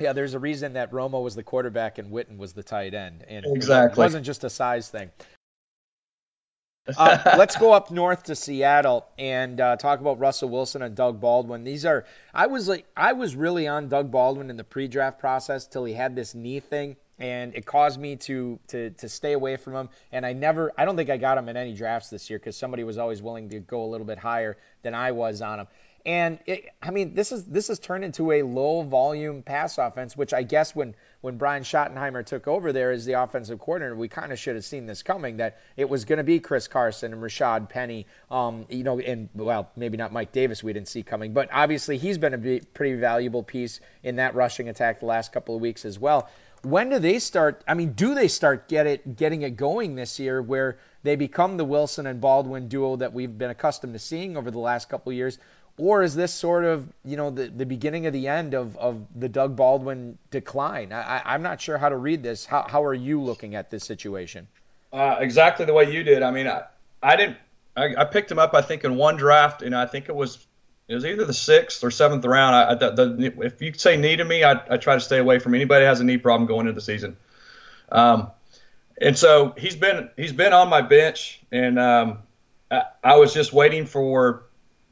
Yeah, 0.00 0.12
there's 0.12 0.34
a 0.34 0.38
reason 0.38 0.72
that 0.74 0.90
Romo 0.90 1.22
was 1.22 1.34
the 1.34 1.42
quarterback 1.42 1.98
and 1.98 2.10
Witten 2.10 2.36
was 2.36 2.52
the 2.52 2.62
tight 2.62 2.94
end, 2.94 3.24
and 3.28 3.46
exactly. 3.46 3.92
it 3.92 4.04
wasn't 4.04 4.26
just 4.26 4.44
a 4.44 4.50
size 4.50 4.88
thing. 4.88 5.10
uh, 6.98 7.36
let's 7.38 7.56
go 7.56 7.72
up 7.72 7.90
north 7.90 8.24
to 8.24 8.36
Seattle 8.36 9.06
and 9.18 9.58
uh, 9.58 9.76
talk 9.76 10.00
about 10.00 10.18
Russell 10.18 10.50
Wilson 10.50 10.82
and 10.82 10.94
Doug 10.94 11.18
Baldwin. 11.18 11.64
These 11.64 11.86
are 11.86 12.04
I 12.32 12.48
was 12.48 12.68
like 12.68 12.84
I 12.94 13.14
was 13.14 13.34
really 13.34 13.66
on 13.68 13.88
Doug 13.88 14.10
Baldwin 14.10 14.50
in 14.50 14.58
the 14.58 14.64
pre-draft 14.64 15.18
process 15.18 15.66
till 15.66 15.84
he 15.84 15.94
had 15.94 16.14
this 16.14 16.34
knee 16.34 16.60
thing, 16.60 16.96
and 17.18 17.54
it 17.54 17.64
caused 17.64 17.98
me 17.98 18.16
to 18.16 18.58
to 18.68 18.90
to 18.90 19.08
stay 19.08 19.32
away 19.32 19.56
from 19.56 19.74
him. 19.74 19.88
And 20.12 20.26
I 20.26 20.34
never 20.34 20.72
I 20.76 20.84
don't 20.84 20.96
think 20.96 21.08
I 21.08 21.16
got 21.16 21.38
him 21.38 21.48
in 21.48 21.56
any 21.56 21.72
drafts 21.72 22.10
this 22.10 22.28
year 22.28 22.38
because 22.38 22.56
somebody 22.56 22.84
was 22.84 22.98
always 22.98 23.22
willing 23.22 23.48
to 23.48 23.60
go 23.60 23.84
a 23.84 23.88
little 23.88 24.06
bit 24.06 24.18
higher 24.18 24.58
than 24.82 24.94
I 24.94 25.12
was 25.12 25.40
on 25.40 25.60
him. 25.60 25.66
And 26.06 26.38
it, 26.44 26.66
I 26.82 26.90
mean, 26.90 27.14
this 27.14 27.32
is 27.32 27.44
this 27.44 27.68
has 27.68 27.78
turned 27.78 28.04
into 28.04 28.30
a 28.32 28.42
low 28.42 28.82
volume 28.82 29.42
pass 29.42 29.78
offense, 29.78 30.14
which 30.14 30.34
I 30.34 30.42
guess 30.42 30.76
when 30.76 30.94
when 31.22 31.38
Brian 31.38 31.62
Schottenheimer 31.62 32.26
took 32.26 32.46
over 32.46 32.72
there 32.74 32.90
as 32.90 33.06
the 33.06 33.14
offensive 33.14 33.58
coordinator, 33.58 33.96
we 33.96 34.08
kind 34.08 34.30
of 34.30 34.38
should 34.38 34.56
have 34.56 34.66
seen 34.66 34.84
this 34.84 35.02
coming 35.02 35.38
that 35.38 35.58
it 35.78 35.88
was 35.88 36.04
going 36.04 36.18
to 36.18 36.24
be 36.24 36.40
Chris 36.40 36.68
Carson 36.68 37.14
and 37.14 37.22
Rashaad 37.22 37.70
Penny, 37.70 38.06
um, 38.30 38.66
you 38.68 38.84
know, 38.84 38.98
and 39.00 39.30
well, 39.34 39.70
maybe 39.76 39.96
not 39.96 40.12
Mike 40.12 40.32
Davis 40.32 40.62
we 40.62 40.74
didn't 40.74 40.88
see 40.88 41.02
coming, 41.02 41.32
but 41.32 41.48
obviously 41.50 41.96
he's 41.96 42.18
been 42.18 42.34
a 42.34 42.60
pretty 42.60 42.96
valuable 42.96 43.42
piece 43.42 43.80
in 44.02 44.16
that 44.16 44.34
rushing 44.34 44.68
attack 44.68 45.00
the 45.00 45.06
last 45.06 45.32
couple 45.32 45.54
of 45.54 45.62
weeks 45.62 45.86
as 45.86 45.98
well. 45.98 46.28
When 46.60 46.90
do 46.90 46.98
they 46.98 47.18
start? 47.18 47.62
I 47.68 47.74
mean, 47.74 47.92
do 47.92 48.14
they 48.14 48.28
start 48.28 48.68
get 48.68 48.86
it 48.86 49.16
getting 49.16 49.42
it 49.42 49.56
going 49.56 49.94
this 49.94 50.18
year 50.18 50.40
where 50.42 50.78
they 51.02 51.16
become 51.16 51.56
the 51.56 51.64
Wilson 51.64 52.06
and 52.06 52.20
Baldwin 52.20 52.68
duo 52.68 52.96
that 52.96 53.12
we've 53.12 53.36
been 53.36 53.50
accustomed 53.50 53.92
to 53.94 53.98
seeing 53.98 54.36
over 54.36 54.50
the 54.50 54.58
last 54.58 54.88
couple 54.88 55.10
of 55.10 55.16
years? 55.16 55.38
Or 55.76 56.02
is 56.02 56.14
this 56.14 56.32
sort 56.32 56.64
of 56.64 56.88
you 57.04 57.16
know 57.16 57.30
the, 57.30 57.48
the 57.48 57.66
beginning 57.66 58.06
of 58.06 58.12
the 58.12 58.28
end 58.28 58.54
of, 58.54 58.76
of 58.76 59.04
the 59.14 59.28
Doug 59.28 59.56
Baldwin 59.56 60.18
decline? 60.30 60.92
I, 60.92 61.22
I'm 61.24 61.42
not 61.42 61.60
sure 61.60 61.78
how 61.78 61.88
to 61.88 61.96
read 61.96 62.22
this. 62.22 62.44
How, 62.44 62.66
how 62.68 62.84
are 62.84 62.94
you 62.94 63.20
looking 63.20 63.54
at 63.54 63.70
this 63.70 63.84
situation? 63.84 64.46
Uh, 64.92 65.16
exactly 65.18 65.66
the 65.66 65.72
way 65.72 65.90
you 65.90 66.04
did. 66.04 66.22
I 66.22 66.30
mean, 66.30 66.46
I, 66.46 66.64
I 67.02 67.16
didn't. 67.16 67.36
I, 67.76 67.94
I, 67.98 68.04
picked 68.04 68.30
him 68.30 68.38
up. 68.38 68.54
I 68.54 68.62
think 68.62 68.84
in 68.84 68.94
one 68.94 69.16
draft, 69.16 69.62
and 69.62 69.74
I 69.74 69.86
think 69.86 70.08
it 70.08 70.14
was 70.14 70.46
it 70.86 70.94
was 70.94 71.04
either 71.04 71.24
the 71.24 71.34
sixth 71.34 71.82
or 71.82 71.90
seventh 71.90 72.24
round. 72.24 72.54
I, 72.54 72.74
the, 72.74 72.90
the, 72.90 73.42
if 73.42 73.60
you 73.60 73.72
say 73.74 73.96
knee 73.96 74.16
to 74.16 74.24
me, 74.24 74.44
I, 74.44 74.60
I 74.70 74.76
try 74.76 74.94
to 74.94 75.00
stay 75.00 75.18
away 75.18 75.40
from 75.40 75.54
anybody 75.54 75.84
that 75.84 75.88
has 75.88 76.00
a 76.00 76.04
knee 76.04 76.18
problem 76.18 76.46
going 76.46 76.68
into 76.68 76.72
the 76.72 76.80
season. 76.80 77.16
Um, 77.90 78.30
and 79.00 79.18
so 79.18 79.54
he's 79.58 79.74
been 79.74 80.10
he's 80.16 80.32
been 80.32 80.52
on 80.52 80.68
my 80.68 80.82
bench, 80.82 81.40
and 81.50 81.78
um, 81.80 82.18
I, 82.70 82.84
I 83.02 83.16
was 83.16 83.34
just 83.34 83.52
waiting 83.52 83.86
for 83.86 84.44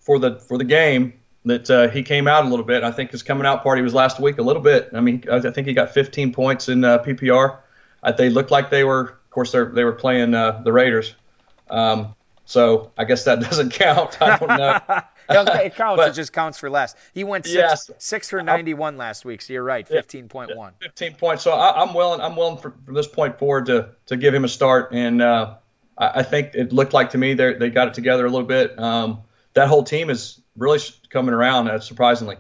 for 0.03 0.19
the 0.19 0.39
for 0.41 0.59
the 0.59 0.65
game 0.65 1.15
that 1.45 1.71
uh, 1.71 1.89
he 1.89 2.03
came 2.03 2.29
out 2.29 2.45
a 2.45 2.49
little 2.49 2.65
bit. 2.65 2.85
I 2.85 2.93
think 2.93 3.11
his 3.11 3.23
coming 3.23 3.47
out 3.47 3.63
party 3.63 3.83
was 3.83 3.95
last 3.95 4.21
week 4.21 4.39
a 4.39 4.43
little 4.43 4.63
bit. 4.63 4.91
I 4.93 5.01
mean, 5.01 5.25
I 5.31 5.41
think 5.41 5.67
he 5.67 5.73
got 5.73 5.93
15 5.93 6.33
points 6.33 6.69
in 6.69 6.85
uh, 6.85 6.99
PPR. 6.99 7.59
Uh, 8.03 8.13
they 8.13 8.31
looked 8.31 8.51
like 8.51 8.71
they 8.71 8.85
were, 8.85 9.01
of 9.01 9.31
course, 9.31 9.53
they 9.53 9.65
they 9.65 9.85
were 9.85 9.93
playing 9.93 10.35
uh, 10.35 10.61
the 10.65 10.73
Raiders. 10.73 11.15
Um, 11.71 12.15
so 12.45 12.93
I 12.99 13.05
guess 13.05 13.25
that 13.25 13.41
doesn't 13.49 13.73
count. 13.73 14.21
I 14.21 14.39
don't 14.39 14.49
know. 14.49 14.81
it 15.29 15.75
counts. 15.75 15.97
but, 15.97 16.11
it 16.11 16.15
just 16.15 16.33
counts 16.33 16.59
for 16.59 16.69
less. 16.69 16.95
He 17.15 17.25
went 17.25 17.47
six, 17.47 17.55
yes, 17.55 17.91
six 17.99 18.31
for 18.31 18.43
91 18.43 18.97
last 18.97 19.25
week. 19.25 19.41
So 19.41 19.53
you're 19.53 19.63
right, 19.63 19.89
15.1. 19.89 20.55
Yeah, 20.57 20.71
15 20.81 21.15
points. 21.15 21.43
So 21.43 21.53
I, 21.53 21.83
am 21.83 21.95
willing. 21.95 22.21
I'm 22.21 22.37
willing 22.37 22.59
for, 22.59 22.75
from 22.85 22.95
this 22.95 23.07
point 23.07 23.39
forward 23.39 23.67
to 23.67 23.91
to 24.07 24.17
give 24.17 24.35
him 24.35 24.45
a 24.45 24.49
start. 24.49 24.93
And 24.93 25.23
uh, 25.23 25.55
I, 25.97 26.21
I, 26.21 26.23
think 26.23 26.55
it 26.55 26.73
looked 26.73 26.93
like 26.93 27.11
to 27.11 27.19
me 27.19 27.35
they 27.35 27.55
they 27.55 27.71
got 27.71 27.89
it 27.89 27.95
together 27.95 28.27
a 28.27 28.31
little 28.31 28.47
bit. 28.47 28.79
Um, 28.79 29.23
that 29.55 29.69
whole 29.69 29.83
team 29.85 30.11
is 30.11 30.41
really 30.57 30.81
coming 31.11 31.35
around, 31.35 31.69
uh, 31.69 31.81
surprisingly. 31.81 32.37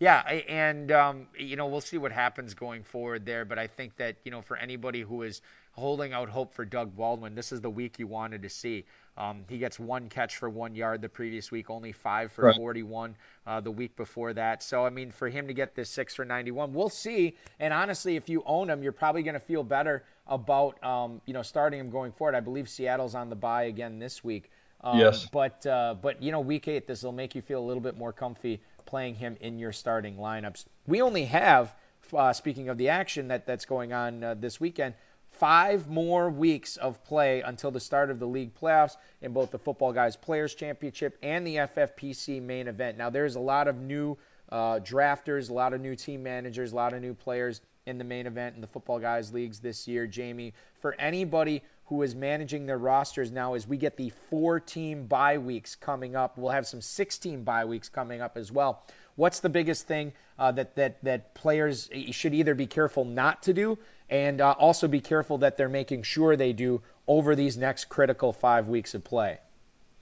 Yeah, 0.00 0.20
and 0.20 0.92
um, 0.92 1.26
you 1.36 1.56
know 1.56 1.66
we'll 1.66 1.80
see 1.80 1.98
what 1.98 2.12
happens 2.12 2.54
going 2.54 2.84
forward 2.84 3.26
there, 3.26 3.44
but 3.44 3.58
I 3.58 3.66
think 3.66 3.96
that 3.96 4.16
you 4.24 4.30
know 4.30 4.42
for 4.42 4.56
anybody 4.56 5.00
who 5.00 5.22
is 5.22 5.42
holding 5.72 6.12
out 6.12 6.28
hope 6.28 6.54
for 6.54 6.64
Doug 6.64 6.96
Baldwin, 6.96 7.34
this 7.34 7.50
is 7.50 7.60
the 7.60 7.70
week 7.70 7.98
you 7.98 8.06
wanted 8.06 8.42
to 8.42 8.48
see. 8.48 8.84
Um, 9.16 9.44
he 9.48 9.58
gets 9.58 9.80
one 9.80 10.08
catch 10.08 10.36
for 10.36 10.48
one 10.48 10.76
yard 10.76 11.02
the 11.02 11.08
previous 11.08 11.50
week, 11.50 11.70
only 11.70 11.90
five 11.90 12.30
for 12.30 12.44
right. 12.44 12.56
41 12.56 13.16
uh, 13.46 13.60
the 13.60 13.72
week 13.72 13.96
before 13.96 14.32
that. 14.34 14.62
So 14.62 14.86
I 14.86 14.90
mean, 14.90 15.10
for 15.10 15.28
him 15.28 15.48
to 15.48 15.54
get 15.54 15.74
this 15.74 15.90
six 15.90 16.14
for 16.14 16.24
91, 16.24 16.72
we'll 16.72 16.88
see. 16.88 17.36
And 17.58 17.74
honestly, 17.74 18.14
if 18.14 18.28
you 18.28 18.44
own 18.46 18.70
him, 18.70 18.84
you're 18.84 18.92
probably 18.92 19.24
going 19.24 19.34
to 19.34 19.40
feel 19.40 19.64
better 19.64 20.04
about 20.28 20.82
um, 20.84 21.20
you 21.26 21.34
know 21.34 21.42
starting 21.42 21.80
him 21.80 21.90
going 21.90 22.12
forward. 22.12 22.36
I 22.36 22.40
believe 22.40 22.68
Seattle's 22.68 23.16
on 23.16 23.30
the 23.30 23.36
bye 23.36 23.64
again 23.64 23.98
this 23.98 24.22
week. 24.22 24.48
Um, 24.80 24.98
yes. 24.98 25.26
But 25.26 25.66
uh, 25.66 25.94
but 26.00 26.22
you 26.22 26.32
know, 26.32 26.40
week 26.40 26.68
eight, 26.68 26.86
this 26.86 27.02
will 27.02 27.12
make 27.12 27.34
you 27.34 27.42
feel 27.42 27.60
a 27.60 27.66
little 27.66 27.82
bit 27.82 27.96
more 27.96 28.12
comfy 28.12 28.60
playing 28.86 29.14
him 29.14 29.36
in 29.40 29.58
your 29.58 29.72
starting 29.72 30.16
lineups. 30.16 30.64
We 30.86 31.02
only 31.02 31.24
have, 31.26 31.74
uh, 32.16 32.32
speaking 32.32 32.70
of 32.70 32.78
the 32.78 32.88
action 32.88 33.28
that 33.28 33.46
that's 33.46 33.66
going 33.66 33.92
on 33.92 34.24
uh, 34.24 34.34
this 34.34 34.58
weekend, 34.58 34.94
five 35.32 35.88
more 35.88 36.30
weeks 36.30 36.76
of 36.78 37.04
play 37.04 37.42
until 37.42 37.70
the 37.70 37.80
start 37.80 38.10
of 38.10 38.18
the 38.18 38.26
league 38.26 38.54
playoffs 38.54 38.96
in 39.20 39.32
both 39.32 39.50
the 39.50 39.58
Footballguys 39.58 40.20
Players 40.20 40.54
Championship 40.54 41.18
and 41.22 41.46
the 41.46 41.56
FFPC 41.56 42.40
main 42.40 42.66
event. 42.66 42.96
Now, 42.96 43.10
there's 43.10 43.36
a 43.36 43.40
lot 43.40 43.68
of 43.68 43.76
new 43.76 44.16
uh, 44.50 44.78
drafters, 44.78 45.50
a 45.50 45.52
lot 45.52 45.74
of 45.74 45.80
new 45.80 45.94
team 45.94 46.22
managers, 46.22 46.72
a 46.72 46.76
lot 46.76 46.94
of 46.94 47.02
new 47.02 47.14
players 47.14 47.60
in 47.86 47.98
the 47.98 48.04
main 48.04 48.26
event 48.26 48.54
in 48.54 48.60
the 48.60 48.66
Footballguys 48.66 49.32
leagues 49.32 49.60
this 49.60 49.86
year, 49.86 50.06
Jamey. 50.06 50.52
For 50.80 50.94
anybody 50.98 51.62
who 51.88 52.02
is 52.02 52.14
managing 52.14 52.66
their 52.66 52.78
rosters 52.78 53.30
now 53.30 53.54
as 53.54 53.66
we 53.66 53.76
get 53.76 53.96
the 53.96 54.12
four 54.28 54.60
team 54.60 55.06
bye 55.06 55.38
weeks 55.38 55.74
coming 55.74 56.14
up. 56.16 56.36
We'll 56.36 56.52
have 56.52 56.66
some 56.66 56.82
16 56.82 57.44
bye 57.44 57.64
weeks 57.64 57.88
coming 57.88 58.20
up 58.20 58.36
as 58.36 58.52
well. 58.52 58.82
What's 59.16 59.40
the 59.40 59.48
biggest 59.48 59.86
thing 59.86 60.12
uh, 60.38 60.52
that, 60.52 60.76
that, 60.76 61.02
that 61.04 61.34
players 61.34 61.88
should 62.10 62.34
either 62.34 62.54
be 62.54 62.66
careful 62.66 63.04
not 63.04 63.42
to 63.44 63.54
do 63.54 63.78
and 64.10 64.40
uh, 64.40 64.52
also 64.52 64.86
be 64.86 65.00
careful 65.00 65.38
that 65.38 65.56
they're 65.56 65.68
making 65.68 66.02
sure 66.02 66.36
they 66.36 66.52
do 66.52 66.82
over 67.06 67.34
these 67.34 67.56
next 67.56 67.86
critical 67.86 68.32
five 68.32 68.68
weeks 68.68 68.94
of 68.94 69.02
play? 69.02 69.38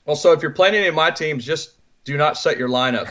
Well, 0.05 0.16
so 0.16 0.33
if 0.33 0.42
you're 0.42 0.53
playing 0.53 0.75
any 0.75 0.88
of 0.88 0.94
my 0.94 1.11
teams, 1.11 1.44
just 1.44 1.72
do 2.05 2.16
not 2.16 2.37
set 2.37 2.59
your 2.59 2.68
lineup. 2.68 3.09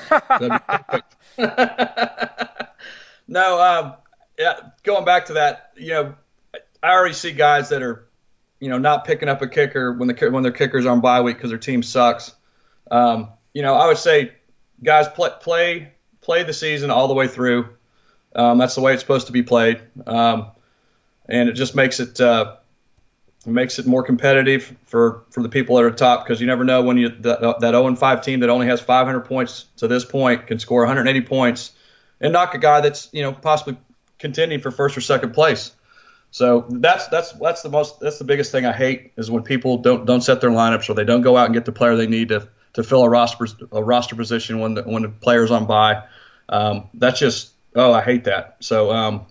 no, 3.27 3.61
um, 3.61 3.93
yeah, 4.38 4.59
going 4.83 5.05
back 5.05 5.27
to 5.27 5.33
that, 5.33 5.71
you 5.77 5.89
know, 5.89 6.15
I 6.83 6.91
already 6.91 7.13
see 7.13 7.31
guys 7.31 7.69
that 7.69 7.81
are 7.81 8.07
you 8.60 8.70
know, 8.70 8.78
not 8.78 9.06
picking 9.06 9.30
up 9.30 9.41
a 9.41 9.48
kicker 9.48 9.94
when 9.94 10.08
the 10.08 10.30
when 10.30 10.44
their 10.44 10.52
kickers 10.52 10.86
are 10.86 10.91
on 10.91 11.02
bye 11.02 11.22
week 11.22 11.38
because 11.38 11.50
their 11.50 11.60
team 11.60 11.84
sucks. 11.84 12.34
Um, 12.89 13.30
you 13.54 13.62
know, 13.62 13.76
I 13.76 13.88
would 13.88 13.98
say, 13.98 14.34
guys, 14.84 15.08
play 15.08 15.30
play 15.41 15.91
play 16.22 16.44
the 16.44 16.54
season 16.54 16.91
all 16.91 17.08
the 17.08 17.13
way 17.13 17.28
through. 17.28 17.70
Um, 18.36 18.58
that's 18.58 18.76
the 18.76 18.82
way 18.82 18.94
it's 18.94 19.02
supposed 19.02 19.28
to 19.28 19.34
be 19.34 19.44
played, 19.44 19.82
um, 20.06 20.52
and 21.28 21.48
it 21.48 21.54
just 21.54 21.76
makes 21.76 22.00
it 22.00 22.20
uh, 22.20 22.58
makes 23.46 23.80
it 23.80 23.86
more 23.86 24.04
competitive 24.04 24.76
for, 24.86 25.24
for 25.30 25.44
the 25.44 25.50
people 25.50 25.76
that 25.76 25.86
are 25.86 25.91
top 25.91 26.26
because 26.26 26.41
you 26.41 26.48
never 26.48 26.63
know 26.63 26.82
when 26.82 26.98
you 26.98 27.10
that, 27.10 27.41
that 27.41 27.72
0 27.72 27.96
5 27.96 28.22
team 28.22 28.39
that 28.41 28.50
only 28.50 28.68
has 28.68 28.82
500 28.82 29.22
points 29.22 29.65
to 29.78 29.88
this 29.88 30.04
point 30.04 30.48
can 30.48 30.60
score 30.60 30.82
180 30.82 31.22
points 31.22 31.72
and 32.20 32.34
knock 32.34 32.56
a 32.56 32.58
guy 32.58 32.82
that's 32.82 33.10
you 33.12 33.22
know 33.22 33.32
possibly 33.32 33.78
contending 34.18 34.60
for 34.60 34.72
first 34.72 34.98
or 34.98 35.02
second 35.02 35.34
place. 35.34 35.72
So 36.36 36.65
that's 36.67 37.08
that's 37.08 37.32
that's 37.32 37.62
the 37.62 37.69
most 37.69 38.02
that's 38.02 38.17
the 38.17 38.26
biggest 38.26 38.52
thing 38.52 38.65
I 38.65 38.74
hate 38.74 39.13
is 39.15 39.32
when 39.32 39.43
people 39.43 39.78
don't 39.78 40.06
don't 40.06 40.19
set 40.19 40.41
their 40.41 40.50
lineups 40.50 40.89
or 40.89 40.93
they 40.93 41.06
don't 41.06 41.21
go 41.21 41.38
out 41.38 41.45
and 41.45 41.54
get 41.54 41.63
the 41.63 41.71
player 41.71 41.95
they 41.95 42.08
need 42.08 42.28
to 42.28 42.50
to 42.74 42.84
fill 42.84 43.04
a 43.04 43.10
roster 43.10 43.48
a 43.71 43.82
roster 43.82 44.17
position 44.17 44.60
when 44.60 44.74
the 44.74 44.84
when 44.84 45.04
the 45.04 45.08
player's 45.08 45.50
on 45.50 45.65
by. 45.65 46.04
Um, 46.50 46.89
that's 46.93 47.19
just 47.21 47.54
oh 47.74 47.93
I 47.93 48.02
hate 48.02 48.26
that. 48.26 48.58
So 48.60 48.91
um, 48.91 49.28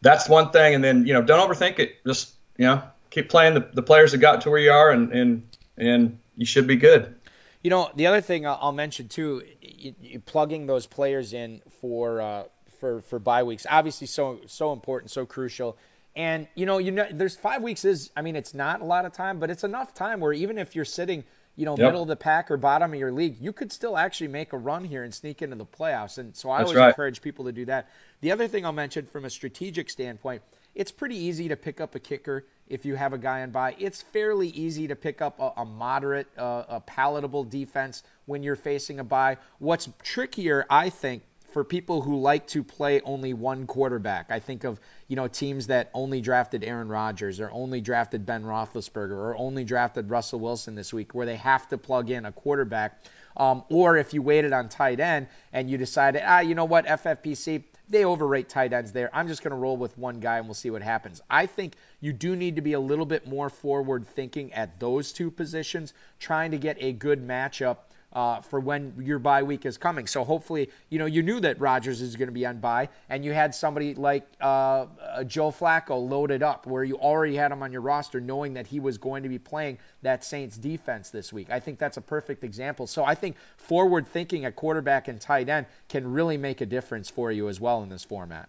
that's 0.00 0.26
one 0.26 0.50
thing, 0.50 0.74
and 0.74 0.82
then 0.82 1.06
you 1.06 1.12
know 1.12 1.20
don't 1.20 1.46
overthink 1.46 1.80
it. 1.80 2.02
Just 2.06 2.32
you 2.56 2.64
know 2.64 2.82
keep 3.10 3.28
playing 3.28 3.52
the, 3.52 3.68
the 3.74 3.82
players 3.82 4.12
that 4.12 4.18
got 4.18 4.40
to 4.40 4.50
where 4.50 4.58
you 4.58 4.70
are, 4.70 4.90
and 4.90 5.12
and 5.12 5.48
and 5.76 6.18
you 6.38 6.46
should 6.46 6.66
be 6.66 6.76
good. 6.76 7.14
You 7.62 7.68
know 7.68 7.90
the 7.94 8.06
other 8.06 8.22
thing 8.22 8.46
I'll 8.46 8.72
mention 8.72 9.08
too, 9.08 9.42
you, 9.60 9.94
you 10.00 10.20
plugging 10.20 10.66
those 10.66 10.86
players 10.86 11.34
in 11.34 11.60
for 11.82 12.22
uh, 12.22 12.44
for 12.80 13.02
for 13.02 13.18
bye 13.18 13.42
weeks, 13.42 13.66
obviously 13.68 14.06
so 14.06 14.40
so 14.46 14.72
important, 14.72 15.10
so 15.10 15.26
crucial. 15.26 15.76
And 16.18 16.48
you 16.54 16.66
know, 16.66 16.78
you 16.78 16.90
know, 16.90 17.06
there's 17.10 17.36
five 17.36 17.62
weeks 17.62 17.84
is, 17.84 18.10
I 18.16 18.22
mean, 18.22 18.36
it's 18.36 18.52
not 18.52 18.82
a 18.82 18.84
lot 18.84 19.06
of 19.06 19.12
time, 19.12 19.38
but 19.38 19.50
it's 19.50 19.64
enough 19.64 19.94
time 19.94 20.18
where 20.20 20.32
even 20.32 20.58
if 20.58 20.74
you're 20.74 20.84
sitting 20.84 21.24
you 21.58 21.64
know, 21.64 21.72
yep. 21.72 21.86
middle 21.86 22.02
of 22.02 22.08
the 22.08 22.14
pack 22.14 22.52
or 22.52 22.56
bottom 22.56 22.92
of 22.92 22.98
your 23.00 23.10
league, 23.10 23.36
you 23.40 23.52
could 23.52 23.72
still 23.72 23.96
actually 23.98 24.28
make 24.28 24.52
a 24.52 24.56
run 24.56 24.84
here 24.84 25.02
and 25.02 25.12
sneak 25.12 25.42
into 25.42 25.56
the 25.56 25.66
playoffs. 25.66 26.16
And 26.18 26.36
so 26.36 26.50
I 26.50 26.58
That's 26.58 26.68
always 26.68 26.78
right. 26.78 26.88
encourage 26.90 27.20
people 27.20 27.46
to 27.46 27.52
do 27.52 27.64
that. 27.64 27.88
The 28.20 28.30
other 28.30 28.46
thing 28.46 28.64
I'll 28.64 28.70
mention 28.70 29.06
from 29.06 29.24
a 29.24 29.30
strategic 29.30 29.90
standpoint, 29.90 30.42
it's 30.76 30.92
pretty 30.92 31.16
easy 31.16 31.48
to 31.48 31.56
pick 31.56 31.80
up 31.80 31.96
a 31.96 31.98
kicker 31.98 32.46
if 32.68 32.84
you 32.84 32.94
have 32.94 33.12
a 33.12 33.18
guy 33.18 33.42
on 33.42 33.50
by. 33.50 33.74
It's 33.76 34.02
fairly 34.02 34.46
easy 34.46 34.86
to 34.86 34.94
pick 34.94 35.20
up 35.20 35.40
a, 35.40 35.62
a 35.62 35.64
moderate, 35.64 36.28
uh, 36.38 36.62
a 36.68 36.80
palatable 36.80 37.42
defense 37.42 38.04
when 38.26 38.44
you're 38.44 38.54
facing 38.54 39.00
a 39.00 39.04
buy. 39.04 39.38
What's 39.58 39.88
trickier, 40.04 40.64
I 40.70 40.90
think, 40.90 41.24
for 41.52 41.64
people 41.64 42.02
who 42.02 42.20
like 42.20 42.46
to 42.48 42.62
play 42.62 43.00
only 43.00 43.32
one 43.32 43.66
quarterback. 43.66 44.30
I 44.30 44.40
think 44.40 44.64
of 44.64 44.80
you 45.06 45.16
know 45.16 45.28
teams 45.28 45.68
that 45.68 45.90
only 45.94 46.20
drafted 46.20 46.64
Aaron 46.64 46.88
Rodgers 46.88 47.40
or 47.40 47.50
only 47.50 47.80
drafted 47.80 48.26
Ben 48.26 48.44
Roethlisberger 48.44 49.12
or 49.12 49.36
only 49.36 49.64
drafted 49.64 50.10
Russell 50.10 50.40
Wilson 50.40 50.74
this 50.74 50.92
week, 50.92 51.14
where 51.14 51.26
they 51.26 51.36
have 51.36 51.68
to 51.68 51.78
plug 51.78 52.10
in 52.10 52.26
a 52.26 52.32
quarterback. 52.32 53.02
Um, 53.36 53.62
or 53.68 53.96
if 53.96 54.14
you 54.14 54.20
waited 54.20 54.52
on 54.52 54.68
tight 54.68 54.98
end 54.98 55.28
and 55.52 55.70
you 55.70 55.78
decided, 55.78 56.22
ah, 56.24 56.40
you 56.40 56.56
know 56.56 56.64
what, 56.64 56.86
FFPC, 56.86 57.62
they 57.88 58.04
overrate 58.04 58.48
tight 58.48 58.72
ends 58.72 58.90
there. 58.92 59.10
I'm 59.12 59.28
just 59.28 59.42
going 59.42 59.52
to 59.52 59.56
roll 59.56 59.76
with 59.76 59.96
one 59.96 60.18
guy 60.18 60.38
and 60.38 60.46
we'll 60.46 60.54
see 60.54 60.70
what 60.70 60.82
happens. 60.82 61.22
I 61.30 61.46
think 61.46 61.74
you 62.00 62.12
do 62.12 62.34
need 62.34 62.56
to 62.56 62.62
be 62.62 62.72
a 62.72 62.80
little 62.80 63.06
bit 63.06 63.28
more 63.28 63.48
forward 63.48 64.06
thinking 64.08 64.52
at 64.54 64.80
those 64.80 65.12
two 65.12 65.30
positions, 65.30 65.94
trying 66.18 66.50
to 66.50 66.58
get 66.58 66.78
a 66.80 66.92
good 66.92 67.26
matchup 67.26 67.76
uh, 68.12 68.40
for 68.40 68.58
when 68.58 68.94
your 69.00 69.18
bye 69.18 69.42
week 69.42 69.66
is 69.66 69.76
coming. 69.76 70.06
So 70.06 70.24
hopefully, 70.24 70.70
you 70.88 70.98
know, 70.98 71.06
you 71.06 71.22
knew 71.22 71.40
that 71.40 71.60
Rodgers 71.60 72.00
is 72.00 72.16
going 72.16 72.28
to 72.28 72.32
be 72.32 72.46
on 72.46 72.58
bye, 72.58 72.88
and 73.08 73.24
you 73.24 73.32
had 73.32 73.54
somebody 73.54 73.94
like 73.94 74.26
uh, 74.40 74.86
Joe 75.26 75.50
Flacco 75.50 76.08
loaded 76.08 76.42
up, 76.42 76.66
where 76.66 76.82
you 76.82 76.96
already 76.96 77.36
had 77.36 77.52
him 77.52 77.62
on 77.62 77.72
your 77.72 77.82
roster, 77.82 78.20
knowing 78.20 78.54
that 78.54 78.66
he 78.66 78.80
was 78.80 78.98
going 78.98 79.24
to 79.24 79.28
be 79.28 79.38
playing 79.38 79.78
that 80.02 80.24
Saints 80.24 80.56
defense 80.56 81.10
this 81.10 81.32
week. 81.32 81.50
I 81.50 81.60
think 81.60 81.78
that's 81.78 81.96
a 81.96 82.02
perfect 82.02 82.44
example. 82.44 82.86
So 82.86 83.04
I 83.04 83.14
think 83.14 83.36
forward 83.56 84.08
thinking 84.08 84.44
at 84.44 84.56
quarterback 84.56 85.08
and 85.08 85.20
tight 85.20 85.48
end 85.48 85.66
can 85.88 86.12
really 86.12 86.36
make 86.36 86.60
a 86.60 86.66
difference 86.66 87.10
for 87.10 87.30
you 87.30 87.48
as 87.48 87.60
well 87.60 87.82
in 87.82 87.88
this 87.88 88.04
format. 88.04 88.48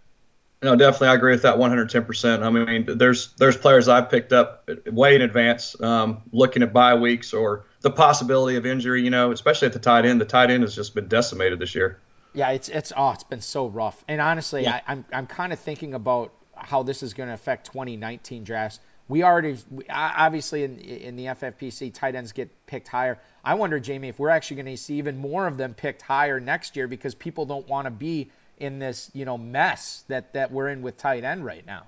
No, 0.61 0.75
definitely, 0.75 1.07
I 1.07 1.13
agree 1.13 1.31
with 1.31 1.43
that 1.43 1.55
110%. 1.55 2.43
I 2.43 2.49
mean, 2.49 2.97
there's 2.97 3.33
there's 3.37 3.55
players 3.55 3.87
I've 3.87 4.09
picked 4.09 4.33
up 4.33 4.69
way 4.87 5.15
in 5.15 5.21
advance, 5.21 5.79
um, 5.81 6.21
looking 6.33 6.63
at 6.63 6.73
bye 6.73 6.95
weeks 6.95 7.33
or 7.33 7.65
the 7.81 7.91
possibility 7.91 8.57
of 8.57 8.65
injury. 8.65 9.03
You 9.03 9.09
know, 9.09 9.31
especially 9.31 9.67
at 9.67 9.73
the 9.73 9.79
tight 9.79 10.05
end. 10.05 10.21
The 10.21 10.25
tight 10.25 10.51
end 10.51 10.63
has 10.63 10.75
just 10.75 10.95
been 10.95 11.07
decimated 11.07 11.59
this 11.59 11.75
year. 11.75 11.99
Yeah, 12.33 12.51
it's 12.51 12.69
it's 12.69 12.93
oh, 12.95 13.11
it's 13.11 13.23
been 13.23 13.41
so 13.41 13.67
rough. 13.67 14.03
And 14.07 14.21
honestly, 14.21 14.63
yeah. 14.63 14.81
I, 14.87 14.91
I'm 14.91 15.05
I'm 15.11 15.27
kind 15.27 15.53
of 15.53 15.59
thinking 15.59 15.93
about 15.93 16.33
how 16.55 16.83
this 16.83 17.03
is 17.03 17.13
going 17.13 17.29
to 17.29 17.33
affect 17.33 17.67
2019 17.67 18.43
drafts. 18.43 18.79
We 19.07 19.23
already 19.23 19.57
obviously 19.89 20.63
in 20.63 20.79
in 20.79 21.15
the 21.15 21.25
FFPC 21.25 21.93
tight 21.93 22.15
ends 22.15 22.31
get 22.31 22.49
picked 22.67 22.87
higher. 22.87 23.19
I 23.43 23.55
wonder, 23.55 23.79
Jamey, 23.79 24.09
if 24.09 24.19
we're 24.19 24.29
actually 24.29 24.57
going 24.61 24.75
to 24.75 24.77
see 24.77 24.95
even 24.95 25.17
more 25.17 25.47
of 25.47 25.57
them 25.57 25.73
picked 25.73 26.01
higher 26.01 26.39
next 26.39 26.75
year 26.75 26.87
because 26.87 27.15
people 27.15 27.45
don't 27.45 27.67
want 27.67 27.85
to 27.85 27.91
be 27.91 28.29
in 28.59 28.77
this 28.77 29.09
you 29.13 29.25
know 29.25 29.37
mess 29.37 30.03
that 30.09 30.33
that 30.33 30.51
we're 30.51 30.67
in 30.67 30.81
with 30.81 30.97
tight 30.97 31.23
end 31.23 31.43
right 31.43 31.65
now. 31.65 31.83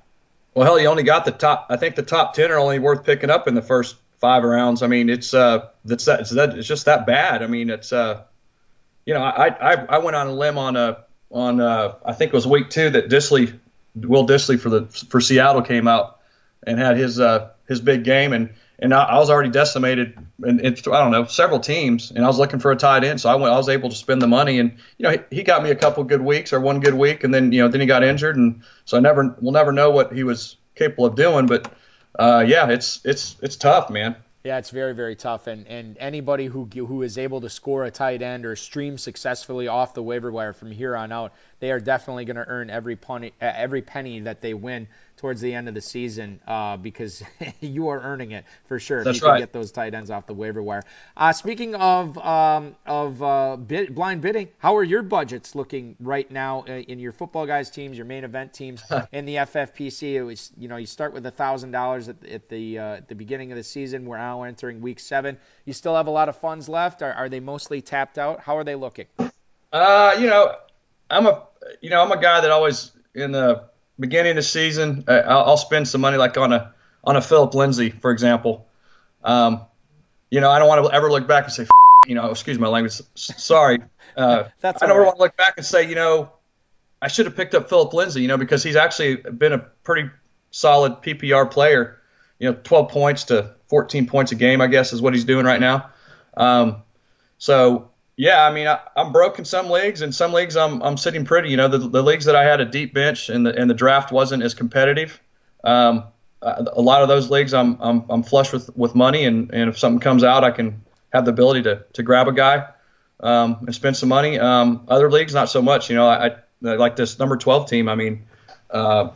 Well, 0.55 0.65
hell, 0.65 0.79
you 0.79 0.87
only 0.87 1.03
got 1.03 1.25
the 1.25 1.31
top. 1.31 1.67
I 1.69 1.77
think 1.77 1.95
the 1.95 2.03
top 2.03 2.33
ten 2.33 2.49
are 2.51 2.57
only 2.57 2.79
worth 2.79 3.05
picking 3.05 3.29
up 3.29 3.47
in 3.47 3.53
the 3.53 3.61
first 3.61 3.95
five 4.21 4.43
rounds. 4.43 4.83
I 4.83 4.87
mean, 4.87 5.09
it's 5.09 5.33
uh, 5.33 5.67
it's 5.85 6.05
that, 6.05 6.21
it's 6.21 6.29
that, 6.29 6.57
it's 6.57 6.67
just 6.67 6.85
that 6.85 7.05
bad. 7.05 7.43
I 7.43 7.47
mean, 7.47 7.69
it's 7.69 7.91
uh, 7.91 8.23
you 9.05 9.13
know, 9.13 9.21
I 9.21 9.47
I, 9.47 9.73
I 9.89 9.97
went 9.97 10.15
on 10.15 10.27
a 10.27 10.33
limb 10.33 10.57
on 10.57 10.77
a 10.77 11.03
on 11.29 11.59
uh, 11.59 11.95
I 12.05 12.13
think 12.13 12.29
it 12.29 12.35
was 12.35 12.47
week 12.47 12.69
two 12.69 12.91
that 12.91 13.09
Dissly, 13.09 13.59
Will 13.95 14.25
Dissly 14.25 14.59
for 14.59 14.69
the 14.69 14.85
for 14.85 15.19
Seattle 15.19 15.63
came 15.63 15.87
out 15.87 16.19
and 16.65 16.79
had 16.79 16.95
his 16.95 17.19
uh 17.19 17.49
his 17.67 17.81
big 17.81 18.03
game 18.03 18.31
and 18.31 18.51
and 18.81 18.93
I, 18.93 19.03
I 19.03 19.19
was 19.19 19.29
already 19.29 19.49
decimated 19.49 20.17
in, 20.43 20.65
I 20.65 20.71
don't 20.71 21.11
know 21.11 21.25
several 21.25 21.59
teams, 21.59 22.11
and 22.11 22.23
I 22.25 22.27
was 22.27 22.39
looking 22.39 22.59
for 22.59 22.71
a 22.71 22.75
tight 22.75 23.03
end, 23.03 23.21
so 23.21 23.29
I 23.29 23.35
went. 23.35 23.53
I 23.53 23.57
was 23.57 23.69
able 23.69 23.89
to 23.89 23.95
spend 23.95 24.21
the 24.21 24.27
money, 24.27 24.59
and 24.59 24.77
you 24.97 25.03
know 25.03 25.11
he, 25.11 25.37
he 25.37 25.43
got 25.43 25.63
me 25.63 25.69
a 25.69 25.75
couple 25.75 26.03
good 26.03 26.21
weeks 26.21 26.51
or 26.51 26.59
one 26.59 26.79
good 26.79 26.95
week, 26.95 27.23
and 27.23 27.33
then 27.33 27.51
you 27.51 27.61
know 27.61 27.67
then 27.67 27.81
he 27.81 27.87
got 27.87 28.03
injured, 28.03 28.37
and 28.37 28.63
so 28.85 28.97
I 28.97 28.99
never 28.99 29.35
we'll 29.39 29.51
never 29.51 29.71
know 29.71 29.91
what 29.91 30.13
he 30.13 30.23
was 30.23 30.57
capable 30.75 31.05
of 31.05 31.15
doing, 31.15 31.45
but 31.45 31.71
uh, 32.21 32.39
yeah, 32.41 32.69
it's 32.69 33.01
it's 33.03 33.35
it's 33.41 33.55
tough, 33.55 33.89
man. 33.89 34.15
Yeah, 34.43 34.57
it's 34.57 34.69
very 34.71 34.93
very 34.93 35.15
tough, 35.15 35.47
and 35.47 35.67
and 35.67 35.97
anybody 35.99 36.45
who 36.45 36.65
who 36.65 37.01
is 37.03 37.17
able 37.17 37.41
to 37.41 37.49
score 37.49 37.83
a 37.83 37.91
tight 37.91 38.21
end 38.21 38.45
or 38.45 38.55
stream 38.55 38.97
successfully 38.97 39.67
off 39.67 39.93
the 39.93 40.03
waiver 40.03 40.31
wire 40.31 40.53
from 40.53 40.71
here 40.71 40.95
on 40.95 41.11
out, 41.11 41.33
they 41.59 41.71
are 41.71 41.79
definitely 41.79 42.25
going 42.25 42.37
to 42.37 42.47
earn 42.47 42.69
every 42.69 42.95
penny 42.95 43.33
every 43.39 43.81
penny 43.81 44.21
that 44.21 44.41
they 44.41 44.53
win 44.53 44.87
towards 45.21 45.39
the 45.39 45.53
end 45.53 45.67
of 45.67 45.75
the 45.75 45.81
season 45.81 46.39
uh, 46.47 46.75
because 46.77 47.23
you 47.61 47.89
are 47.89 48.01
earning 48.01 48.31
it 48.31 48.43
for 48.67 48.79
sure 48.79 49.03
That's 49.03 49.17
if 49.17 49.23
you 49.23 49.29
right. 49.29 49.35
can 49.35 49.41
get 49.43 49.53
those 49.53 49.71
tight 49.71 49.93
ends 49.93 50.09
off 50.09 50.25
the 50.25 50.33
waiver 50.33 50.61
wire. 50.61 50.83
Uh, 51.15 51.31
speaking 51.31 51.75
of 51.75 52.17
um, 52.17 52.75
of 52.87 53.21
uh, 53.21 53.55
bid, 53.55 53.93
blind 53.93 54.21
bidding, 54.21 54.49
how 54.57 54.75
are 54.77 54.83
your 54.83 55.03
budgets 55.03 55.53
looking 55.53 55.95
right 55.99 56.29
now 56.29 56.65
uh, 56.67 56.71
in 56.71 56.99
your 56.99 57.11
football 57.11 57.45
guys 57.45 57.69
teams, 57.69 57.95
your 57.97 58.07
main 58.07 58.23
event 58.23 58.53
teams 58.53 58.83
in 59.11 59.25
the 59.25 59.35
FFPC? 59.35 60.13
It 60.13 60.23
was 60.23 60.51
you 60.57 60.67
know 60.67 60.77
you 60.77 60.87
start 60.87 61.13
with 61.13 61.25
a 61.25 61.31
thousand 61.31 61.71
dollars 61.71 62.09
at 62.09 62.49
the 62.49 62.79
uh, 62.79 62.83
at 62.95 63.07
the 63.07 63.15
beginning 63.15 63.51
of 63.51 63.57
the 63.57 63.63
season. 63.63 64.05
We're 64.05 64.17
now 64.17 64.43
entering 64.43 64.81
week 64.81 64.99
seven. 64.99 65.37
You 65.65 65.73
still 65.73 65.95
have 65.95 66.07
a 66.07 66.11
lot 66.11 66.29
of 66.29 66.37
funds 66.37 66.67
left. 66.67 67.03
Are, 67.03 67.13
are 67.13 67.29
they 67.29 67.39
mostly 67.39 67.81
tapped 67.81 68.17
out? 68.17 68.39
How 68.39 68.57
are 68.57 68.63
they 68.63 68.75
looking? 68.75 69.05
Uh, 69.71 70.15
you 70.19 70.27
know, 70.27 70.55
I'm 71.09 71.27
a 71.27 71.43
you 71.79 71.91
know 71.91 72.01
I'm 72.01 72.11
a 72.11 72.19
guy 72.19 72.41
that 72.41 72.49
always 72.49 72.91
in 73.13 73.31
the 73.31 73.69
beginning 73.99 74.31
of 74.31 74.35
the 74.37 74.43
season, 74.43 75.03
uh, 75.07 75.11
I'll, 75.25 75.43
I'll, 75.45 75.57
spend 75.57 75.87
some 75.87 76.01
money 76.01 76.17
like 76.17 76.37
on 76.37 76.53
a 76.53 76.73
on 77.03 77.15
a 77.15 77.21
Phillip 77.21 77.53
Lindsay, 77.53 77.89
for 77.89 78.11
example. 78.11 78.67
Um, 79.23 79.61
you 80.29 80.41
know, 80.41 80.49
I 80.49 80.59
don't 80.59 80.67
want 80.67 80.85
to 80.85 80.93
ever 80.93 81.11
look 81.11 81.27
back 81.27 81.45
and 81.45 81.53
say, 81.53 81.67
you 82.07 82.15
know, 82.15 82.31
excuse 82.31 82.57
my 82.57 82.67
language, 82.67 83.01
sorry. 83.15 83.79
Uh, 84.17 84.49
That's 84.59 84.83
I 84.83 84.87
don't 84.87 84.97
right. 84.97 85.05
want 85.05 85.15
to 85.15 85.21
look 85.21 85.37
back 85.37 85.53
and 85.55 85.65
say, 85.65 85.87
you 85.87 85.95
know, 85.95 86.33
I 87.01 87.07
should 87.07 87.27
have 87.27 87.35
picked 87.37 87.55
up 87.55 87.69
Phillip 87.69 87.93
Lindsay, 87.93 88.21
you 88.21 88.27
know, 88.27 88.35
because 88.35 88.61
he's 88.61 88.75
actually 88.75 89.15
been 89.15 89.53
a 89.53 89.59
pretty 89.59 90.09
solid 90.51 90.95
PPR 91.01 91.49
player. 91.49 91.97
You 92.37 92.51
know, 92.51 92.57
12 92.61 92.89
points 92.89 93.23
to 93.25 93.55
14 93.69 94.07
points 94.07 94.33
a 94.33 94.35
game, 94.35 94.59
I 94.59 94.67
guess, 94.67 94.91
is 94.91 95.01
what 95.01 95.13
he's 95.13 95.23
doing 95.23 95.45
right 95.45 95.61
now. 95.61 95.91
Um, 96.35 96.83
so 97.37 97.90
yeah, 98.17 98.45
I 98.45 98.51
mean, 98.51 98.67
I, 98.67 98.79
am 98.95 99.11
broke 99.11 99.39
in 99.39 99.45
some 99.45 99.69
leagues, 99.69 100.01
and 100.01 100.13
some 100.13 100.33
leagues 100.33 100.55
I'm 100.55 100.81
I'm 100.81 100.97
sitting 100.97 101.25
pretty. 101.25 101.49
You 101.49 101.57
know, 101.57 101.67
the, 101.67 101.77
the 101.77 102.03
leagues 102.03 102.25
that 102.25 102.35
I 102.35 102.43
had 102.43 102.61
a 102.61 102.65
deep 102.65 102.93
bench 102.93 103.29
and 103.29 103.45
the 103.45 103.55
and 103.55 103.69
the 103.69 103.73
draft 103.73 104.11
wasn't 104.11 104.43
as 104.43 104.53
competitive. 104.53 105.19
Um, 105.63 106.05
a 106.41 106.81
lot 106.81 107.03
of 107.03 107.07
those 107.07 107.29
leagues 107.29 107.53
I'm 107.53 107.77
I'm 107.79 108.03
I'm 108.09 108.23
flush 108.23 108.51
with 108.51 108.75
with 108.75 108.95
money, 108.95 109.25
and 109.25 109.53
and 109.53 109.69
if 109.69 109.77
something 109.77 109.99
comes 109.99 110.23
out, 110.23 110.43
I 110.43 110.51
can 110.51 110.81
have 111.13 111.25
the 111.25 111.31
ability 111.31 111.63
to 111.63 111.85
to 111.93 112.03
grab 112.03 112.27
a 112.27 112.33
guy 112.33 112.67
um, 113.21 113.57
and 113.65 113.73
spend 113.73 113.95
some 113.95 114.09
money. 114.09 114.39
Um, 114.39 114.83
other 114.87 115.09
leagues, 115.09 115.33
not 115.33 115.49
so 115.49 115.61
much. 115.61 115.89
You 115.89 115.95
know, 115.95 116.07
I, 116.07 116.27
I 116.27 116.75
like 116.75 116.95
this 116.95 117.19
number 117.19 117.37
12 117.37 117.69
team. 117.69 117.89
I 117.89 117.95
mean, 117.95 118.25
uh, 118.69 119.09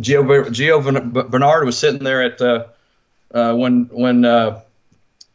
Gio 0.00 0.46
Gio 0.46 1.30
Bernard 1.30 1.64
was 1.64 1.78
sitting 1.78 2.02
there 2.02 2.22
at 2.22 2.40
uh, 2.40 2.66
uh, 3.32 3.54
when 3.54 3.84
when 3.92 4.24
uh, 4.24 4.60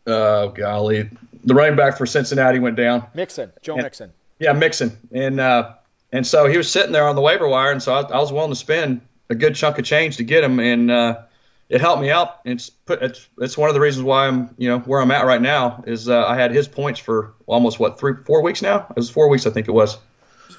uh, 0.05 0.47
golly 0.47 1.09
the 1.47 1.55
running 1.55 1.77
back 1.77 1.97
for 1.97 2.05
Cincinnati 2.05 2.59
went 2.59 2.75
down. 2.75 3.07
Mixon, 3.13 3.51
Joe 3.61 3.75
and, 3.75 3.83
Mixon. 3.83 4.11
Yeah, 4.37 4.53
Mixon, 4.53 4.97
and 5.11 5.39
uh, 5.39 5.73
and 6.11 6.27
so 6.27 6.45
he 6.45 6.57
was 6.57 6.69
sitting 6.69 6.91
there 6.91 7.07
on 7.07 7.15
the 7.15 7.21
waiver 7.21 7.47
wire, 7.47 7.71
and 7.71 7.81
so 7.81 7.93
I, 7.93 8.01
I 8.01 8.19
was 8.19 8.31
willing 8.31 8.51
to 8.51 8.55
spend 8.55 9.01
a 9.29 9.35
good 9.35 9.55
chunk 9.55 9.79
of 9.79 9.85
change 9.85 10.17
to 10.17 10.23
get 10.23 10.43
him, 10.43 10.59
and 10.59 10.91
uh, 10.91 11.21
it 11.69 11.79
helped 11.79 12.01
me 12.01 12.11
out. 12.11 12.41
It's 12.43 12.69
put 12.69 13.01
it's 13.01 13.27
it's 13.39 13.57
one 13.57 13.69
of 13.69 13.75
the 13.75 13.79
reasons 13.79 14.03
why 14.03 14.27
I'm 14.27 14.53
you 14.57 14.69
know 14.69 14.79
where 14.79 15.01
I'm 15.01 15.11
at 15.11 15.25
right 15.25 15.41
now 15.41 15.83
is 15.87 16.09
uh, 16.09 16.25
I 16.25 16.35
had 16.35 16.51
his 16.51 16.67
points 16.67 16.99
for 16.99 17.33
almost 17.45 17.79
what 17.79 17.97
three 17.97 18.13
four 18.25 18.41
weeks 18.41 18.61
now. 18.61 18.85
It 18.89 18.97
was 18.97 19.09
four 19.09 19.29
weeks 19.29 19.47
I 19.47 19.51
think 19.51 19.69
it 19.69 19.73
was. 19.73 19.97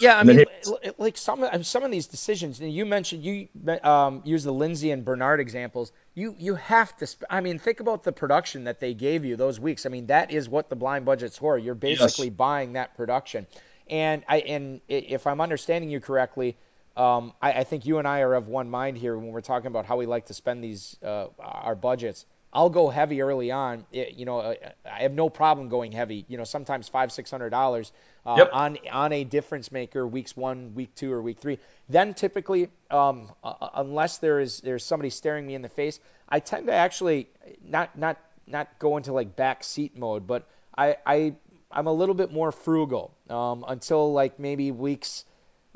Yeah, 0.00 0.18
I 0.18 0.22
mean, 0.22 0.38
he, 0.38 0.90
like 0.98 1.16
some 1.16 1.64
some 1.64 1.82
of 1.82 1.90
these 1.90 2.06
decisions. 2.06 2.60
You 2.60 2.86
mentioned 2.86 3.24
you 3.24 3.48
um, 3.82 4.22
use 4.24 4.44
the 4.44 4.52
Lindsay 4.52 4.90
and 4.90 5.04
Bernard 5.04 5.40
examples. 5.40 5.92
You 6.14 6.34
you 6.38 6.54
have 6.56 6.96
to. 6.98 7.06
Sp- 7.08 7.28
I 7.30 7.40
mean, 7.40 7.58
think 7.58 7.80
about 7.80 8.04
the 8.04 8.12
production 8.12 8.64
that 8.64 8.80
they 8.80 8.94
gave 8.94 9.24
you 9.24 9.36
those 9.36 9.58
weeks. 9.58 9.86
I 9.86 9.88
mean, 9.88 10.06
that 10.06 10.30
is 10.30 10.48
what 10.48 10.68
the 10.68 10.76
blind 10.76 11.04
budget's 11.04 11.40
were. 11.40 11.58
You're 11.58 11.74
basically 11.74 12.28
yes. 12.28 12.36
buying 12.36 12.72
that 12.74 12.96
production. 12.96 13.46
And 13.88 14.22
I 14.28 14.38
and 14.38 14.80
if 14.88 15.26
I'm 15.26 15.40
understanding 15.40 15.90
you 15.90 16.00
correctly, 16.00 16.56
um, 16.96 17.32
I, 17.40 17.52
I, 17.52 17.64
think 17.64 17.86
you 17.86 17.98
and 17.98 18.08
I 18.08 18.20
are 18.20 18.34
of 18.34 18.48
one 18.48 18.68
mind 18.68 18.98
here 18.98 19.16
when 19.16 19.28
we're 19.28 19.40
talking 19.40 19.68
about 19.68 19.86
how 19.86 19.96
we 19.96 20.06
like 20.06 20.26
to 20.26 20.34
spend 20.34 20.62
these 20.62 20.96
uh, 21.02 21.28
our 21.38 21.74
budgets. 21.74 22.26
I'll 22.52 22.70
go 22.70 22.88
heavy 22.88 23.20
early 23.20 23.50
on. 23.50 23.84
It, 23.92 24.14
you 24.14 24.24
know, 24.24 24.40
I 24.40 25.02
have 25.02 25.12
no 25.12 25.28
problem 25.28 25.68
going 25.68 25.92
heavy. 25.92 26.24
You 26.28 26.38
know, 26.38 26.44
sometimes 26.44 26.88
five, 26.88 27.12
six 27.12 27.30
hundred 27.30 27.50
dollars 27.50 27.92
uh, 28.24 28.36
yep. 28.38 28.50
on 28.52 28.78
on 28.90 29.12
a 29.12 29.24
difference 29.24 29.70
maker 29.70 30.06
weeks 30.06 30.36
one, 30.36 30.74
week 30.74 30.94
two, 30.94 31.12
or 31.12 31.20
week 31.20 31.38
three. 31.38 31.58
Then 31.88 32.14
typically, 32.14 32.68
um, 32.90 33.30
uh, 33.44 33.54
uh, 33.60 33.68
unless 33.74 34.18
there 34.18 34.40
is 34.40 34.60
there's 34.60 34.84
somebody 34.84 35.10
staring 35.10 35.46
me 35.46 35.54
in 35.54 35.62
the 35.62 35.68
face, 35.68 36.00
I 36.28 36.40
tend 36.40 36.66
to 36.68 36.72
actually 36.72 37.28
not 37.62 37.98
not 37.98 38.18
not 38.46 38.78
go 38.78 38.96
into 38.96 39.12
like 39.12 39.36
back 39.36 39.62
seat 39.62 39.98
mode, 39.98 40.26
but 40.26 40.48
I 40.76 40.96
I 41.04 41.34
I'm 41.70 41.86
a 41.86 41.92
little 41.92 42.14
bit 42.14 42.32
more 42.32 42.50
frugal 42.50 43.14
um, 43.28 43.64
until 43.68 44.12
like 44.12 44.38
maybe 44.38 44.70
weeks 44.70 45.24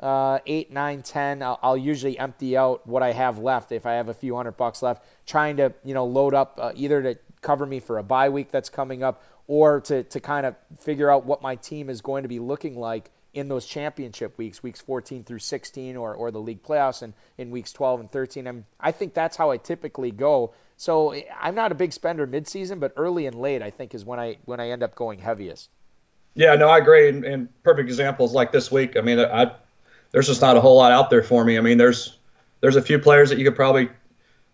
uh, 0.03 0.39
eight, 0.45 0.69
nine, 0.69 1.01
ten. 1.01 1.41
I'll, 1.41 1.57
I'll, 1.63 1.77
usually 1.77 2.19
empty 2.19 2.57
out 2.57 2.85
what 2.85 3.01
I 3.01 3.13
have 3.13 3.39
left 3.39 3.71
if 3.71 3.85
I 3.85 3.93
have 3.93 4.09
a 4.09 4.13
few 4.13 4.35
hundred 4.35 4.57
bucks 4.57 4.81
left, 4.81 5.05
trying 5.25 5.57
to 5.57 5.73
you 5.85 5.93
know 5.93 6.05
load 6.05 6.33
up 6.33 6.59
uh, 6.61 6.73
either 6.75 7.01
to 7.01 7.17
cover 7.41 7.65
me 7.65 7.79
for 7.79 7.97
a 7.97 8.03
bye 8.03 8.29
week 8.29 8.51
that's 8.51 8.69
coming 8.69 9.01
up 9.01 9.23
or 9.47 9.79
to 9.81 10.03
to 10.03 10.19
kind 10.19 10.45
of 10.45 10.55
figure 10.81 11.09
out 11.09 11.25
what 11.25 11.41
my 11.41 11.55
team 11.55 11.89
is 11.89 12.01
going 12.01 12.23
to 12.23 12.29
be 12.29 12.39
looking 12.39 12.77
like 12.77 13.09
in 13.33 13.47
those 13.47 13.65
championship 13.65 14.37
weeks, 14.37 14.61
weeks 14.61 14.79
14 14.81 15.23
through 15.23 15.39
16, 15.39 15.97
or, 15.97 16.13
or 16.13 16.29
the 16.31 16.39
league 16.39 16.61
playoffs, 16.61 17.01
and 17.01 17.13
in 17.37 17.49
weeks 17.49 17.71
12 17.73 18.01
and 18.01 18.11
13. 18.11 18.45
I'm, 18.45 18.65
I 18.79 18.91
think 18.91 19.15
that's 19.15 19.35
how 19.35 19.49
I 19.49 19.57
typically 19.57 20.11
go. 20.11 20.53
So 20.77 21.15
I'm 21.41 21.55
not 21.55 21.71
a 21.71 21.75
big 21.75 21.93
spender 21.93 22.27
midseason, 22.27 22.79
but 22.79 22.93
early 22.95 23.25
and 23.25 23.35
late 23.35 23.63
I 23.63 23.71
think 23.71 23.95
is 23.95 24.05
when 24.05 24.19
I 24.19 24.37
when 24.45 24.59
I 24.59 24.69
end 24.69 24.83
up 24.83 24.95
going 24.95 25.19
heaviest. 25.19 25.69
Yeah, 26.35 26.55
no, 26.55 26.67
I 26.67 26.79
agree. 26.79 27.09
And, 27.09 27.23
and 27.23 27.63
perfect 27.63 27.89
examples 27.89 28.33
like 28.33 28.51
this 28.51 28.71
week. 28.71 28.97
I 28.97 29.01
mean, 29.01 29.19
I 29.19 29.55
there's 30.13 30.27
just 30.27 30.41
not 30.41 30.55
a 30.55 30.61
whole 30.61 30.77
lot 30.77 30.93
out 30.93 31.09
there 31.09 31.23
for 31.23 31.43
me. 31.43 31.57
I 31.57 31.61
mean, 31.61 31.77
there's 31.77 32.15
there's 32.61 32.77
a 32.77 32.81
few 32.81 32.99
players 32.99 33.29
that 33.29 33.37
you 33.39 33.43
could 33.43 33.57
probably 33.57 33.89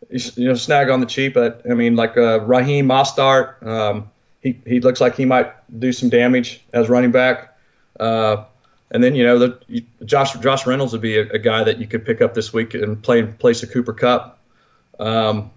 you 0.09 0.47
know 0.47 0.55
snag 0.55 0.89
on 0.89 1.01
the 1.01 1.05
cheap. 1.05 1.35
But 1.35 1.61
I 1.69 1.75
mean, 1.75 1.95
like 1.95 2.17
uh, 2.17 2.39
Raheem 2.41 2.87
Mostert, 2.87 3.63
um, 3.65 4.09
he 4.41 4.59
he 4.65 4.79
looks 4.79 4.99
like 4.99 5.15
he 5.15 5.25
might 5.25 5.53
do 5.79 5.91
some 5.91 6.09
damage 6.09 6.63
as 6.73 6.89
running 6.89 7.11
back. 7.11 7.57
Uh, 7.99 8.45
and 8.89 9.03
then 9.03 9.13
you 9.13 9.23
know 9.23 9.37
the, 9.37 9.83
Josh 10.05 10.33
Josh 10.39 10.65
Reynolds 10.65 10.93
would 10.93 11.01
be 11.01 11.17
a, 11.17 11.29
a, 11.33 11.37
guy 11.37 11.65
that 11.65 11.79
you 11.79 11.85
could 11.85 12.05
pick 12.05 12.21
up 12.21 12.33
this 12.33 12.53
week 12.53 12.73
and 12.73 13.01
play 13.03 13.19
in 13.19 13.33
place 13.33 13.61
of 13.61 13.71
Cooper 13.71 13.93
Kupp. 13.93 14.39
Um, 14.99 15.51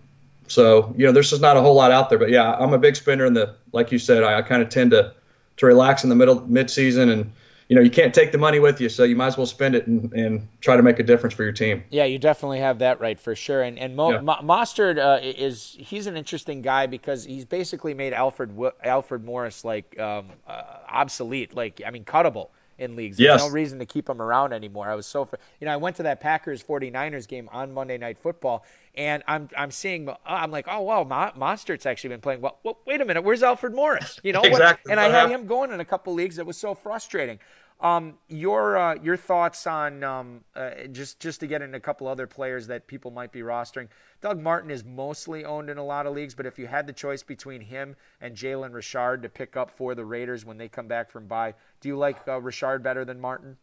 so 0.48 0.92
you 0.96 1.06
know 1.06 1.12
there's 1.12 1.30
just 1.30 1.40
not 1.40 1.56
a 1.56 1.60
whole 1.60 1.74
lot 1.74 1.92
out 1.92 2.10
there. 2.10 2.18
But 2.18 2.30
yeah, 2.30 2.52
I'm 2.52 2.72
a 2.72 2.78
big 2.78 2.96
spender 2.96 3.24
in 3.24 3.34
the 3.34 3.54
like 3.72 3.92
you 3.92 3.98
said. 3.98 4.24
I, 4.24 4.38
I 4.38 4.42
kind 4.42 4.62
of 4.62 4.68
tend 4.68 4.90
to 4.90 5.14
to 5.58 5.66
relax 5.66 6.02
in 6.02 6.10
the 6.10 6.16
middle 6.16 6.40
mid 6.40 6.70
season 6.70 7.08
and 7.08 7.32
you 7.72 7.76
know 7.76 7.80
you 7.80 7.90
can't 7.90 8.12
take 8.12 8.32
the 8.32 8.38
money 8.38 8.60
with 8.60 8.82
you, 8.82 8.90
so 8.90 9.02
you 9.02 9.16
might 9.16 9.28
as 9.28 9.38
well 9.38 9.46
spend 9.46 9.74
it 9.74 9.86
and, 9.86 10.12
and 10.12 10.46
try 10.60 10.76
to 10.76 10.82
make 10.82 10.98
a 10.98 11.02
difference 11.02 11.34
for 11.34 11.42
your 11.42 11.52
team. 11.52 11.82
Yeah, 11.88 12.04
you 12.04 12.18
definitely 12.18 12.58
have 12.58 12.80
that 12.80 13.00
right 13.00 13.18
for 13.18 13.34
sure. 13.34 13.62
And 13.62 13.78
and 13.78 13.96
Mo, 13.96 14.10
yeah. 14.10 14.18
Mostert 14.18 14.98
uh, 14.98 15.20
is 15.22 15.74
he's 15.78 16.06
an 16.06 16.18
interesting 16.18 16.60
guy 16.60 16.86
because 16.86 17.24
he's 17.24 17.46
basically 17.46 17.94
made 17.94 18.12
Alfred 18.12 18.52
Alfred 18.84 19.24
Morris 19.24 19.64
like 19.64 19.98
um, 19.98 20.28
uh, 20.46 20.62
obsolete, 20.86 21.54
like 21.54 21.80
I 21.86 21.90
mean 21.92 22.04
cuttable 22.04 22.50
in 22.76 22.94
leagues. 22.94 23.16
There's 23.16 23.40
yes. 23.40 23.40
no 23.40 23.48
reason 23.48 23.78
to 23.78 23.86
keep 23.86 24.06
him 24.06 24.20
around 24.20 24.52
anymore. 24.52 24.90
I 24.90 24.94
was 24.94 25.06
so, 25.06 25.28
you 25.60 25.66
know, 25.66 25.72
I 25.72 25.76
went 25.76 25.96
to 25.96 26.02
that 26.02 26.20
Packers 26.20 26.62
49ers 26.62 27.26
game 27.26 27.48
on 27.52 27.72
Monday 27.72 27.96
Night 27.96 28.18
Football, 28.18 28.64
and 28.94 29.22
I'm 29.26 29.48
I'm 29.56 29.70
seeing, 29.70 30.10
I'm 30.26 30.50
like, 30.50 30.66
oh 30.68 30.82
wow, 30.82 31.04
Mostert's 31.04 31.86
actually 31.86 32.10
been 32.10 32.20
playing 32.20 32.42
well. 32.42 32.58
well. 32.62 32.78
Wait 32.86 33.00
a 33.00 33.04
minute, 33.06 33.22
where's 33.22 33.42
Alfred 33.42 33.74
Morris? 33.74 34.20
You 34.22 34.32
know, 34.32 34.42
exactly. 34.42 34.92
and 34.92 35.00
I 35.00 35.08
had 35.08 35.30
him 35.30 35.46
going 35.46 35.72
in 35.72 35.80
a 35.80 35.84
couple 35.84 36.12
leagues. 36.14 36.38
It 36.38 36.46
was 36.46 36.56
so 36.56 36.74
frustrating. 36.74 37.38
Um, 37.82 38.14
your 38.28 38.76
uh, 38.76 38.94
your 39.02 39.16
thoughts 39.16 39.66
on 39.66 40.04
um, 40.04 40.44
uh, 40.54 40.70
just 40.92 41.18
just 41.18 41.40
to 41.40 41.48
get 41.48 41.62
into 41.62 41.76
a 41.76 41.80
couple 41.80 42.06
other 42.06 42.28
players 42.28 42.68
that 42.68 42.86
people 42.86 43.10
might 43.10 43.32
be 43.32 43.40
rostering. 43.40 43.88
Doug 44.20 44.40
Martin 44.40 44.70
is 44.70 44.84
mostly 44.84 45.44
owned 45.44 45.68
in 45.68 45.78
a 45.78 45.84
lot 45.84 46.06
of 46.06 46.14
leagues, 46.14 46.36
but 46.36 46.46
if 46.46 46.60
you 46.60 46.68
had 46.68 46.86
the 46.86 46.92
choice 46.92 47.24
between 47.24 47.60
him 47.60 47.96
and 48.20 48.36
Jalen 48.36 48.72
Richard 48.72 49.24
to 49.24 49.28
pick 49.28 49.56
up 49.56 49.72
for 49.72 49.96
the 49.96 50.04
Raiders 50.04 50.44
when 50.44 50.58
they 50.58 50.68
come 50.68 50.86
back 50.86 51.10
from 51.10 51.26
bye, 51.26 51.54
do 51.80 51.88
you 51.88 51.96
like 51.96 52.18
uh, 52.28 52.40
Richard 52.40 52.84
better 52.84 53.04
than 53.04 53.20
Martin? 53.20 53.56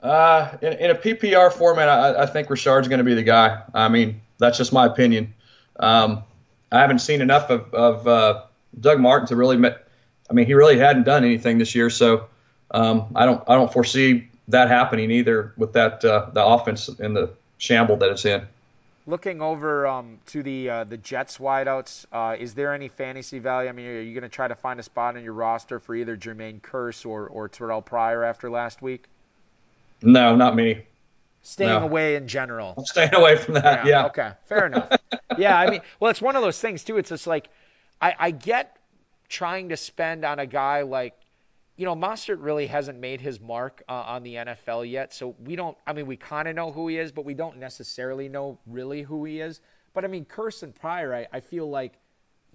Uh, 0.00 0.56
in, 0.62 0.72
in 0.72 0.90
a 0.90 0.94
PPR 0.94 1.52
format, 1.52 1.90
I, 1.90 2.22
I 2.22 2.26
think 2.26 2.48
Richard's 2.48 2.88
going 2.88 2.98
to 2.98 3.04
be 3.04 3.14
the 3.14 3.22
guy. 3.22 3.62
I 3.74 3.88
mean, 3.90 4.22
that's 4.38 4.56
just 4.56 4.72
my 4.72 4.86
opinion. 4.86 5.34
Um, 5.78 6.22
I 6.72 6.80
haven't 6.80 7.00
seen 7.00 7.20
enough 7.20 7.50
of, 7.50 7.74
of 7.74 8.08
uh, 8.08 8.44
Doug 8.80 8.98
Martin 8.98 9.28
to 9.28 9.36
really. 9.36 9.58
Met, 9.58 9.86
I 10.30 10.32
mean, 10.32 10.46
he 10.46 10.54
really 10.54 10.78
hadn't 10.78 11.04
done 11.04 11.22
anything 11.22 11.58
this 11.58 11.74
year, 11.74 11.90
so 11.90 12.28
um, 12.70 13.06
I 13.14 13.26
don't 13.26 13.42
I 13.48 13.54
don't 13.54 13.72
foresee 13.72 14.28
that 14.48 14.68
happening 14.68 15.10
either 15.10 15.52
with 15.56 15.72
that 15.74 16.04
uh, 16.04 16.30
the 16.32 16.44
offense 16.44 16.88
in 16.88 17.14
the 17.14 17.30
shamble 17.58 17.96
that 17.98 18.10
it's 18.10 18.24
in. 18.24 18.46
Looking 19.08 19.40
over 19.40 19.86
um, 19.86 20.18
to 20.26 20.42
the 20.42 20.68
uh, 20.68 20.84
the 20.84 20.96
Jets 20.96 21.38
wideouts, 21.38 22.06
uh, 22.12 22.36
is 22.38 22.54
there 22.54 22.74
any 22.74 22.88
fantasy 22.88 23.38
value? 23.38 23.68
I 23.68 23.72
mean, 23.72 23.86
are 23.86 24.00
you 24.00 24.14
going 24.14 24.28
to 24.28 24.34
try 24.34 24.48
to 24.48 24.56
find 24.56 24.80
a 24.80 24.82
spot 24.82 25.16
on 25.16 25.22
your 25.22 25.32
roster 25.32 25.78
for 25.78 25.94
either 25.94 26.16
Jermaine 26.16 26.60
Kearse 26.60 27.06
or, 27.06 27.28
or 27.28 27.48
Terrell 27.48 27.82
Pryor 27.82 28.24
after 28.24 28.50
last 28.50 28.82
week? 28.82 29.04
No, 30.02 30.34
not 30.34 30.56
me. 30.56 30.82
Staying 31.42 31.70
no. 31.70 31.84
away 31.84 32.16
in 32.16 32.26
general. 32.26 32.74
I'm 32.76 32.84
staying 32.84 33.14
away 33.14 33.36
from 33.36 33.54
that. 33.54 33.86
Yeah. 33.86 33.90
yeah. 33.90 34.06
Okay. 34.06 34.32
Fair 34.46 34.66
enough. 34.66 34.90
yeah. 35.38 35.56
I 35.56 35.70
mean, 35.70 35.82
well, 36.00 36.10
it's 36.10 36.20
one 36.20 36.34
of 36.34 36.42
those 36.42 36.60
things 36.60 36.82
too. 36.82 36.98
It's 36.98 37.10
just 37.10 37.28
like 37.28 37.48
I, 38.00 38.14
I 38.18 38.30
get 38.32 38.76
trying 39.28 39.68
to 39.68 39.76
spend 39.76 40.24
on 40.24 40.40
a 40.40 40.46
guy 40.46 40.82
like 40.82 41.14
you 41.76 41.84
know, 41.84 41.94
Mostert 41.94 42.38
really 42.40 42.66
hasn't 42.66 42.98
made 42.98 43.20
his 43.20 43.38
mark 43.40 43.82
uh, 43.88 43.92
on 43.92 44.22
the 44.22 44.36
NFL 44.36 44.90
yet, 44.90 45.12
so 45.12 45.36
we 45.44 45.56
don't. 45.56 45.76
I 45.86 45.92
mean, 45.92 46.06
we 46.06 46.16
kind 46.16 46.48
of 46.48 46.56
know 46.56 46.72
who 46.72 46.88
he 46.88 46.98
is, 46.98 47.12
but 47.12 47.24
we 47.24 47.34
don't 47.34 47.58
necessarily 47.58 48.28
know 48.28 48.58
really 48.66 49.02
who 49.02 49.24
he 49.24 49.40
is. 49.40 49.60
But 49.92 50.04
I 50.04 50.08
mean, 50.08 50.24
Kearse 50.24 50.62
and 50.62 50.74
Pryor, 50.74 51.14
I, 51.14 51.26
I 51.32 51.40
feel 51.40 51.68
like 51.68 51.98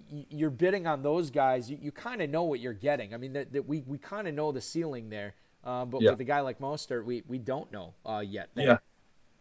you're 0.08 0.50
bidding 0.50 0.88
on 0.88 1.02
those 1.02 1.30
guys. 1.30 1.70
You, 1.70 1.78
you 1.80 1.92
kind 1.92 2.20
of 2.20 2.30
know 2.30 2.42
what 2.42 2.58
you're 2.58 2.72
getting. 2.72 3.14
I 3.14 3.16
mean, 3.16 3.34
that, 3.34 3.52
that 3.52 3.68
we 3.68 3.84
we 3.86 3.96
kind 3.96 4.26
of 4.26 4.34
know 4.34 4.50
the 4.50 4.60
ceiling 4.60 5.08
there, 5.08 5.34
uh, 5.62 5.84
but 5.84 6.02
yeah. 6.02 6.10
with 6.10 6.20
a 6.20 6.24
guy 6.24 6.40
like 6.40 6.58
Mostert, 6.58 7.04
we 7.04 7.22
we 7.28 7.38
don't 7.38 7.70
know 7.72 7.94
uh, 8.04 8.24
yet. 8.26 8.48
There. 8.54 8.66
Yeah, 8.66 8.78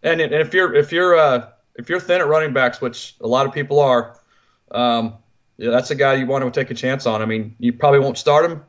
and 0.04 0.22
and 0.22 0.34
if 0.34 0.54
you're 0.54 0.76
if 0.76 0.92
you're 0.92 1.18
uh, 1.18 1.50
if 1.76 1.90
you're 1.90 2.00
thin 2.00 2.22
at 2.22 2.28
running 2.28 2.54
backs, 2.54 2.80
which 2.82 3.16
a 3.20 3.28
lot 3.28 3.48
of 3.48 3.54
people 3.54 3.80
are, 3.80 4.20
um, 4.70 5.16
yeah, 5.58 5.72
that's 5.72 5.90
a 5.90 5.96
guy 5.96 6.14
you 6.14 6.28
want 6.28 6.44
to 6.44 6.52
take 6.52 6.70
a 6.70 6.76
chance 6.76 7.08
on. 7.08 7.24
I 7.24 7.26
mean, 7.26 7.56
you 7.58 7.74
probably 7.74 8.00
won't 8.00 8.20
start 8.20 8.46
him 8.46 8.64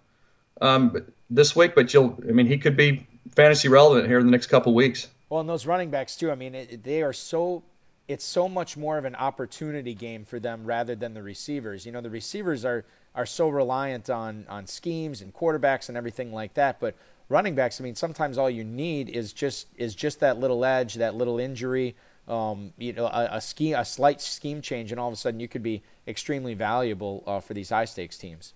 um, 0.62 0.96
this 1.29 1.55
week, 1.57 1.75
but 1.75 1.92
you'll. 1.92 2.18
I 2.27 2.33
mean, 2.33 2.46
he 2.46 2.59
could 2.59 2.77
be 2.77 3.07
fantasy 3.35 3.68
relevant 3.68 4.07
here 4.07 4.18
in 4.18 4.27
the 4.27 4.33
next 4.33 4.46
couple 4.46 4.72
weeks. 4.75 5.09
Well, 5.29 5.40
and 5.40 5.48
those 5.48 5.66
running 5.66 5.90
backs 5.90 6.16
too. 6.16 6.31
I 6.31 6.35
mean, 6.37 6.55
it, 6.55 6.83
they 6.83 7.03
are 7.03 7.12
so. 7.12 7.62
It's 8.09 8.25
so 8.25 8.48
much 8.48 8.77
more 8.77 8.98
of 8.98 9.05
an 9.05 9.14
opportunity 9.14 9.94
game 9.94 10.25
for 10.25 10.40
them 10.40 10.64
rather 10.64 10.94
than 10.94 11.14
the 11.14 11.22
receivers. 11.22 11.87
You 11.87 11.92
know, 11.92 12.01
the 12.01 12.11
receivers 12.11 12.64
are 12.64 12.85
are 13.14 13.27
so 13.27 13.48
reliant 13.48 14.09
on 14.09 14.46
on 14.48 14.66
schemes 14.66 15.20
and 15.20 15.35
quarterbacks 15.35 15.88
and 15.88 15.98
everything 15.98 16.33
like 16.33 16.55
that, 16.55 16.81
but 16.81 16.94
running 17.29 17.55
backs. 17.55 17.81
I 17.81 17.85
mean, 17.85 17.94
sometimes 17.94 18.38
all 18.38 18.51
you 18.51 18.64
need 18.64 19.09
is 19.09 19.33
just 19.33 19.66
is 19.77 19.94
just 19.94 20.20
that 20.20 20.38
little 20.38 20.64
edge, 20.64 20.94
that 20.94 21.14
little 21.14 21.38
injury. 21.38 21.96
Um, 22.29 22.72
you 22.79 22.92
know, 22.92 23.07
a, 23.07 23.29
a 23.33 23.40
scheme, 23.40 23.75
a 23.75 23.85
slight 23.85 24.20
scheme 24.20 24.62
change, 24.62 24.92
and 24.92 25.01
all 25.01 25.09
of 25.09 25.14
a 25.14 25.16
sudden 25.16 25.40
you 25.40 25.48
could 25.48 25.64
be 25.64 25.83
extremely 26.07 26.55
valuable 26.55 27.25
uh, 27.27 27.40
for 27.40 27.53
these 27.53 27.70
high 27.70 27.87
stakes 27.87 28.16
teams. 28.16 28.55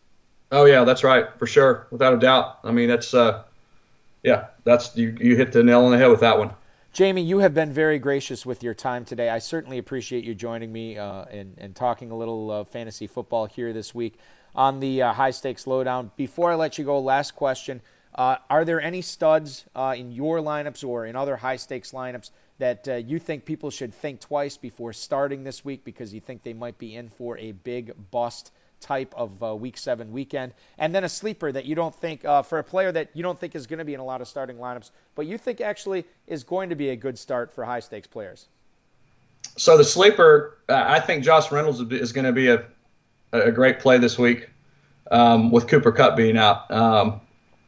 Oh 0.52 0.64
yeah, 0.64 0.85
that's 0.85 1.02
right 1.02 1.26
for 1.38 1.46
sure, 1.46 1.87
without 1.90 2.14
a 2.14 2.18
doubt. 2.18 2.61
I 2.62 2.70
mean, 2.70 2.88
that's 2.88 3.14
uh, 3.14 3.42
yeah, 4.22 4.46
that's 4.64 4.96
you 4.96 5.16
you 5.20 5.37
hit 5.37 5.52
the 5.52 5.62
nail 5.62 5.85
on 5.85 5.92
the 5.92 5.98
head 5.98 6.11
with 6.11 6.20
that 6.20 6.38
one. 6.38 6.52
Jamey, 6.94 7.26
you 7.26 7.40
have 7.40 7.52
been 7.52 7.72
very 7.72 7.98
gracious 7.98 8.46
with 8.46 8.62
your 8.62 8.72
time 8.72 9.04
today. 9.04 9.28
I 9.28 9.40
certainly 9.40 9.76
appreciate 9.76 10.24
you 10.24 10.35
joining 10.35 10.72
me 10.72 10.96
uh, 10.96 11.26
and, 11.26 11.54
and 11.59 11.76
talking 11.76 12.11
a 12.11 12.16
little 12.16 12.50
uh, 12.50 12.64
fantasy 12.64 13.06
football 13.06 13.44
here 13.44 13.74
this 13.74 13.94
week 13.94 14.18
on 14.54 14.80
the 14.80 15.02
uh, 15.02 15.12
high 15.12 15.32
stakes 15.32 15.66
lowdown. 15.66 16.11
Before 16.16 16.50
I 16.50 16.54
let 16.54 16.78
you 16.78 16.87
go, 16.87 17.00
last 17.00 17.37
question. 17.37 17.82
Uh, 18.14 18.37
are 18.48 18.64
there 18.64 18.80
any 18.80 19.02
studs 19.02 19.62
uh, 19.74 19.94
in 19.94 20.11
your 20.11 20.38
lineups 20.38 20.88
or 20.88 21.04
in 21.04 21.16
other 21.16 21.37
high 21.37 21.56
stakes 21.56 21.92
lineups 21.92 22.30
that 22.59 22.88
uh, 22.88 22.94
you 22.94 23.18
think 23.18 23.44
people 23.44 23.70
should 23.70 23.92
think 23.92 24.20
twice 24.20 24.56
before 24.56 24.94
starting 24.94 25.44
this 25.44 25.62
week 25.62 25.85
because 25.85 26.14
you 26.14 26.20
think 26.20 26.42
they 26.42 26.54
might 26.54 26.78
be 26.78 26.96
in 26.96 27.11
for 27.11 27.37
a 27.37 27.52
big 27.52 27.92
bust 28.11 28.50
type 28.81 29.15
of 29.17 29.43
uh, 29.43 29.55
week 29.55 29.79
seven 29.79 30.12
weekend. 30.12 30.53
And 30.79 30.95
then 30.95 31.05
a 31.05 31.09
sleeper 31.09 31.51
that 31.51 31.65
you 31.65 31.75
don't 31.75 31.95
think, 31.95 32.25
uh, 32.25 32.43
for 32.43 32.59
a 32.59 32.65
player 32.65 32.93
that 32.93 33.11
you 33.15 33.23
don't 33.23 33.39
think 33.39 33.55
is 33.55 33.67
going 33.67 33.79
to 33.79 33.85
be 33.85 33.95
in 33.95 34.01
a 34.01 34.05
lot 34.05 34.21
of 34.21 34.29
starting 34.29 34.57
lineups, 34.57 34.91
but 35.15 35.27
you 35.27 35.39
think 35.39 35.61
actually 35.61 36.05
is 36.27 36.45
going 36.45 36.71
to 36.71 36.77
be 36.77 36.91
a 36.91 36.97
good 36.97 37.19
start 37.19 37.53
for 37.53 37.65
high 37.65 37.81
stakes 37.81 38.07
players. 38.07 38.47
So 39.57 39.77
the 39.77 39.85
sleeper, 39.85 40.59
uh, 40.69 40.85
I 40.87 41.01
think 41.01 41.25
Josh 41.25 41.51
Reynolds 41.51 41.81
is 41.81 42.12
going 42.12 42.27
to 42.27 42.33
be 42.33 42.49
a, 42.49 42.65
a 43.33 43.51
great 43.53 43.81
play 43.81 43.99
this 43.99 44.19
week 44.19 44.51
um, 45.11 45.51
with 45.51 45.69
Cooper 45.69 45.93
Kupp 45.93 46.17
being 46.17 46.37
out. 46.37 46.71
Um, 46.71 47.21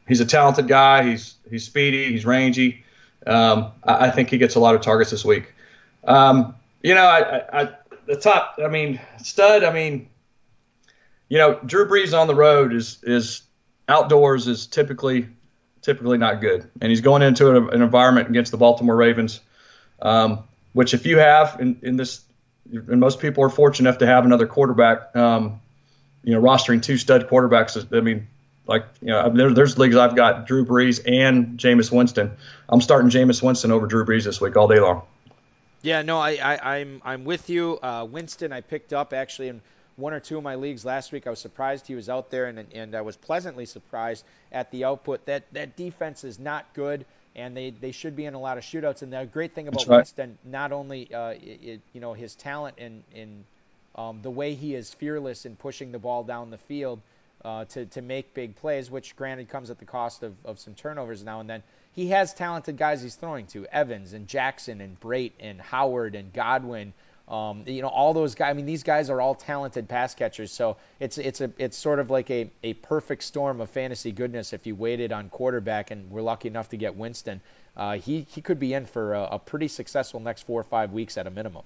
he's 0.07 0.19
a 0.19 0.25
talented 0.25 0.67
guy. 0.67 1.09
He's 1.09 1.35
he's 1.49 1.65
speedy. 1.65 2.11
He's 2.11 2.25
rangy. 2.25 2.83
Um, 3.25 3.71
I, 3.83 4.07
I, 4.07 4.11
think 4.11 4.29
he 4.29 4.37
gets 4.37 4.55
a 4.55 4.59
lot 4.59 4.75
of 4.75 4.81
targets 4.81 5.11
this 5.11 5.25
week. 5.25 5.53
Um, 6.05 6.55
you 6.81 6.95
know, 6.95 7.05
I, 7.05 7.61
I, 7.61 7.69
the 8.05 8.15
top. 8.15 8.57
I 8.63 8.67
mean, 8.67 8.99
stud. 9.21 9.63
I 9.63 9.73
mean, 9.73 10.09
you 11.29 11.37
know, 11.37 11.59
Drew 11.65 11.87
Brees 11.87 12.17
on 12.17 12.27
the 12.27 12.35
road 12.35 12.73
is 12.73 12.99
is 13.03 13.43
outdoors 13.87 14.47
is 14.47 14.67
typically 14.67 15.29
typically 15.81 16.17
not 16.17 16.41
good, 16.41 16.69
and 16.81 16.89
he's 16.89 17.01
going 17.01 17.21
into 17.21 17.55
an, 17.55 17.69
an 17.69 17.81
environment 17.81 18.29
against 18.29 18.51
the 18.51 18.57
Baltimore 18.57 18.95
Ravens, 18.95 19.39
um, 20.01 20.43
which 20.73 20.93
if 20.93 21.05
you 21.05 21.19
have 21.19 21.57
in, 21.59 21.79
in 21.83 21.95
this, 21.95 22.21
and 22.71 22.99
most 22.99 23.19
people 23.19 23.43
are 23.43 23.49
fortunate 23.49 23.87
enough 23.87 23.99
to 23.99 24.07
have 24.07 24.25
another 24.25 24.47
quarterback. 24.47 25.15
Um, 25.15 25.61
you 26.21 26.33
know, 26.33 26.41
rostering 26.41 26.83
two 26.83 26.97
stud 26.97 27.29
quarterbacks. 27.29 27.97
I 27.97 28.01
mean, 28.01 28.27
like 28.67 28.85
you 29.01 29.07
know, 29.07 29.29
there, 29.29 29.53
there's 29.53 29.77
leagues 29.77 29.95
I've 29.95 30.15
got 30.15 30.47
Drew 30.47 30.65
Brees 30.65 31.01
and 31.07 31.57
Jameis 31.57 31.91
Winston. 31.91 32.31
I'm 32.67 32.81
starting 32.81 33.09
Jameis 33.09 33.41
Winston 33.41 33.71
over 33.71 33.87
Drew 33.87 34.05
Brees 34.05 34.25
this 34.25 34.41
week 34.41 34.57
all 34.57 34.67
day 34.67 34.79
long. 34.79 35.03
Yeah, 35.81 36.01
no, 36.01 36.19
I, 36.19 36.31
I 36.31 36.77
I'm 36.77 37.01
I'm 37.05 37.23
with 37.23 37.49
you. 37.49 37.79
Uh, 37.81 38.05
Winston, 38.09 38.51
I 38.51 38.61
picked 38.61 38.91
up 38.91 39.13
actually 39.13 39.47
in 39.47 39.61
one 39.99 40.13
or 40.13 40.19
two 40.19 40.37
of 40.37 40.43
my 40.43 40.55
leagues 40.55 40.85
last 40.85 41.11
week. 41.11 41.27
I 41.27 41.29
was 41.29 41.39
surprised 41.39 41.87
he 41.87 41.95
was 41.95 42.09
out 42.09 42.31
there, 42.31 42.45
and 42.45 42.65
and 42.73 42.95
I 42.95 43.01
was 43.01 43.17
pleasantly 43.17 43.65
surprised 43.65 44.23
at 44.51 44.71
the 44.71 44.85
output. 44.85 45.25
That 45.25 45.43
that 45.53 45.75
defense 45.75 46.23
is 46.23 46.39
not 46.39 46.73
good, 46.73 47.05
and 47.35 47.55
they 47.55 47.71
they 47.71 47.91
should 47.91 48.15
be 48.15 48.25
in 48.25 48.33
a 48.33 48.39
lot 48.39 48.57
of 48.57 48.63
shootouts. 48.63 49.01
And 49.01 49.11
the 49.11 49.25
great 49.25 49.53
thing 49.53 49.67
about 49.67 49.87
right. 49.87 49.97
Winston, 49.97 50.37
not 50.43 50.71
only 50.71 51.13
uh, 51.13 51.33
it, 51.41 51.81
you 51.93 52.01
know 52.01 52.13
his 52.13 52.35
talent 52.35 52.75
and 52.77 53.03
in 53.13 53.43
um, 53.95 54.21
the 54.21 54.31
way 54.31 54.53
he 54.53 54.75
is 54.75 54.93
fearless 54.93 55.45
in 55.45 55.55
pushing 55.55 55.91
the 55.91 55.99
ball 55.99 56.23
down 56.23 56.49
the 56.49 56.57
field 56.57 57.01
uh, 57.43 57.65
to 57.65 57.85
to 57.87 58.01
make 58.01 58.33
big 58.33 58.55
plays, 58.55 58.89
which 58.89 59.15
granted 59.15 59.49
comes 59.49 59.69
at 59.69 59.79
the 59.79 59.85
cost 59.85 60.23
of, 60.23 60.33
of 60.45 60.59
some 60.59 60.73
turnovers 60.73 61.23
now 61.23 61.39
and 61.39 61.49
then. 61.49 61.63
He 61.93 62.07
has 62.09 62.33
talented 62.33 62.77
guys 62.77 63.01
he's 63.01 63.15
throwing 63.15 63.47
to 63.47 63.65
Evans 63.65 64.13
and 64.13 64.27
Jackson 64.27 64.79
and 64.79 64.97
Brate 64.99 65.33
and 65.39 65.59
Howard 65.59 66.15
and 66.15 66.31
Godwin 66.31 66.93
um, 67.29 67.63
you 67.67 67.81
know, 67.83 67.87
all 67.87 68.13
those 68.13 68.33
guys. 68.33 68.49
I 68.49 68.53
mean, 68.53 68.65
these 68.65 68.83
guys 68.83 69.09
are 69.09 69.21
all 69.21 69.35
talented 69.35 69.87
pass 69.87 70.15
catchers. 70.15 70.51
So 70.51 70.77
it's 70.99 71.17
it's 71.17 71.41
a 71.41 71.51
it's 71.57 71.77
sort 71.77 71.99
of 71.99 72.09
like 72.09 72.31
a, 72.31 72.49
a 72.63 72.73
perfect 72.73 73.23
storm 73.23 73.61
of 73.61 73.69
fantasy 73.69 74.11
goodness 74.11 74.51
if 74.51 74.65
you 74.65 74.75
waited 74.75 75.11
on 75.11 75.29
quarterback 75.29 75.91
and 75.91 76.09
we're 76.09 76.23
lucky 76.23 76.47
enough 76.47 76.69
to 76.69 76.77
get 76.77 76.95
Winston. 76.95 77.41
Uh, 77.77 77.97
he 77.97 78.25
he 78.29 78.41
could 78.41 78.59
be 78.59 78.73
in 78.73 78.87
for 78.87 79.13
a, 79.13 79.23
a, 79.33 79.39
pretty 79.39 79.67
successful 79.67 80.19
next 80.19 80.47
four 80.47 80.59
or 80.59 80.65
five 80.65 80.91
weeks 80.91 81.17
at 81.17 81.27
a 81.27 81.29
minimum. 81.29 81.63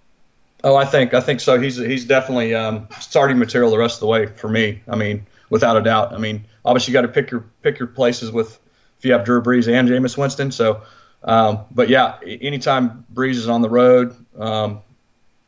Oh, 0.65 0.75
I 0.75 0.85
think 0.85 1.13
I 1.13 1.21
think 1.21 1.39
so. 1.39 1.59
He's 1.59 1.77
he's 1.77 2.05
definitely 2.05 2.53
um, 2.53 2.89
starting 2.99 3.39
material 3.39 3.71
the 3.71 3.77
rest 3.77 3.95
of 3.95 4.01
the 4.01 4.07
way 4.07 4.25
for 4.27 4.49
me. 4.49 4.81
I 4.87 4.97
mean, 4.97 5.25
without 5.49 5.77
a 5.77 5.81
doubt. 5.81 6.13
I 6.13 6.17
mean, 6.17 6.43
obviously 6.65 6.91
you 6.91 6.99
got 6.99 7.03
to 7.03 7.07
pick 7.07 7.31
your 7.31 7.45
pick 7.61 7.79
your 7.79 7.87
places 7.87 8.31
with 8.31 8.59
if 8.99 9.05
you 9.05 9.13
have 9.13 9.23
Drew 9.23 9.41
Brees 9.41 9.71
and 9.71 9.87
Jameis 9.87 10.17
Winston. 10.17 10.51
So, 10.51 10.81
um, 11.23 11.59
but 11.71 11.89
yeah, 11.89 12.17
anytime 12.21 13.05
Brees 13.13 13.35
is 13.35 13.47
on 13.47 13.61
the 13.61 13.69
road, 13.69 14.15
um, 14.37 14.81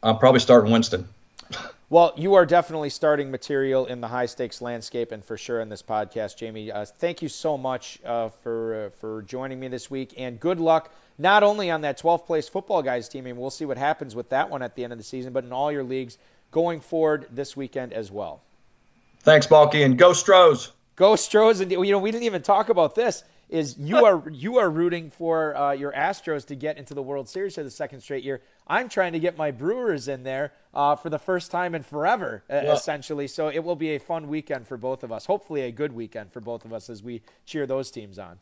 I'm 0.06 0.20
probably 0.20 0.40
starting 0.40 0.72
Winston. 0.72 1.08
Well, 1.90 2.14
you 2.16 2.36
are 2.36 2.46
definitely 2.46 2.92
starting 2.92 3.32
material 3.32 3.88
in 3.88 4.02
the 4.02 4.08
high 4.08 4.28
stakes 4.28 4.62
landscape, 4.62 5.12
and 5.12 5.26
for 5.26 5.36
sure 5.36 5.60
in 5.60 5.70
this 5.70 5.82
podcast, 5.82 6.38
Jamey. 6.38 6.74
Uh, 6.74 6.86
thank 6.86 7.24
you 7.24 7.28
so 7.28 7.58
much 7.58 8.00
uh, 8.06 8.30
for 8.44 8.86
uh, 8.86 8.90
for 9.00 9.24
joining 9.24 9.60
me 9.60 9.68
this 9.68 9.90
week, 9.90 10.14
and 10.18 10.40
good 10.40 10.60
luck 10.60 10.94
not 11.18 11.42
only 11.42 11.72
on 11.72 11.82
that 11.82 12.00
12th 12.00 12.28
place 12.28 12.48
Footballguys 12.48 13.10
team, 13.10 13.26
and 13.26 13.38
we'll 13.40 13.50
see 13.50 13.66
what 13.66 13.78
happens 13.78 14.16
with 14.16 14.30
that 14.30 14.52
one 14.52 14.62
at 14.62 14.76
the 14.76 14.84
end 14.84 14.94
of 14.94 15.00
the 15.00 15.04
season, 15.04 15.34
but 15.34 15.44
in 15.44 15.52
all 15.52 15.72
your 15.72 15.84
leagues 15.84 16.20
going 16.52 16.82
forward 16.82 17.26
this 17.32 17.58
weekend 17.58 17.92
as 17.92 18.12
well. 18.12 18.42
Thanks, 19.22 19.48
Balky, 19.48 19.82
and 19.82 19.98
go 19.98 20.14
Stros. 20.14 20.72
Go 20.96 21.16
Stros, 21.16 21.62
and 21.62 21.72
you 21.72 21.92
know 21.92 22.00
we 22.00 22.12
didn't 22.12 22.26
even 22.26 22.44
talk 22.44 22.70
about 22.70 22.94
this 22.94 23.24
is 23.50 23.78
you 23.78 24.06
are 24.06 24.24
you 24.30 24.58
are 24.58 24.70
rooting 24.70 25.12
for 25.12 25.56
uh, 25.56 25.72
your 25.72 25.92
Astros 25.92 26.48
to 26.48 26.56
get 26.56 26.78
into 26.78 26.94
the 26.94 27.02
World 27.02 27.30
Series 27.30 27.56
for 27.56 27.64
the 27.64 27.72
second 27.72 28.02
straight 28.02 28.24
year. 28.24 28.42
I'm 28.68 28.90
trying 28.90 29.14
to 29.14 29.20
get 29.20 29.38
my 29.38 29.52
Brewers 29.52 30.08
in 30.08 30.24
there 30.24 30.54
uh, 30.74 30.96
for 30.96 31.10
the 31.10 31.20
first 31.20 31.52
time 31.52 31.76
in 31.76 31.84
forever, 31.84 32.44
yeah. 32.50 32.74
essentially. 32.74 33.28
So 33.28 33.50
it 33.50 33.64
will 33.64 33.76
be 33.76 33.96
a 33.96 34.00
fun 34.00 34.28
weekend 34.28 34.68
for 34.68 34.78
both 34.78 35.04
of 35.04 35.12
us. 35.12 35.26
Hopefully, 35.26 35.62
a 35.62 35.72
good 35.72 35.94
weekend 35.94 36.32
for 36.32 36.42
both 36.42 36.66
of 36.66 36.74
us 36.74 36.90
as 36.90 37.04
we 37.04 37.22
cheer 37.46 37.66
those 37.68 37.92
teams 37.92 38.20
on. 38.20 38.40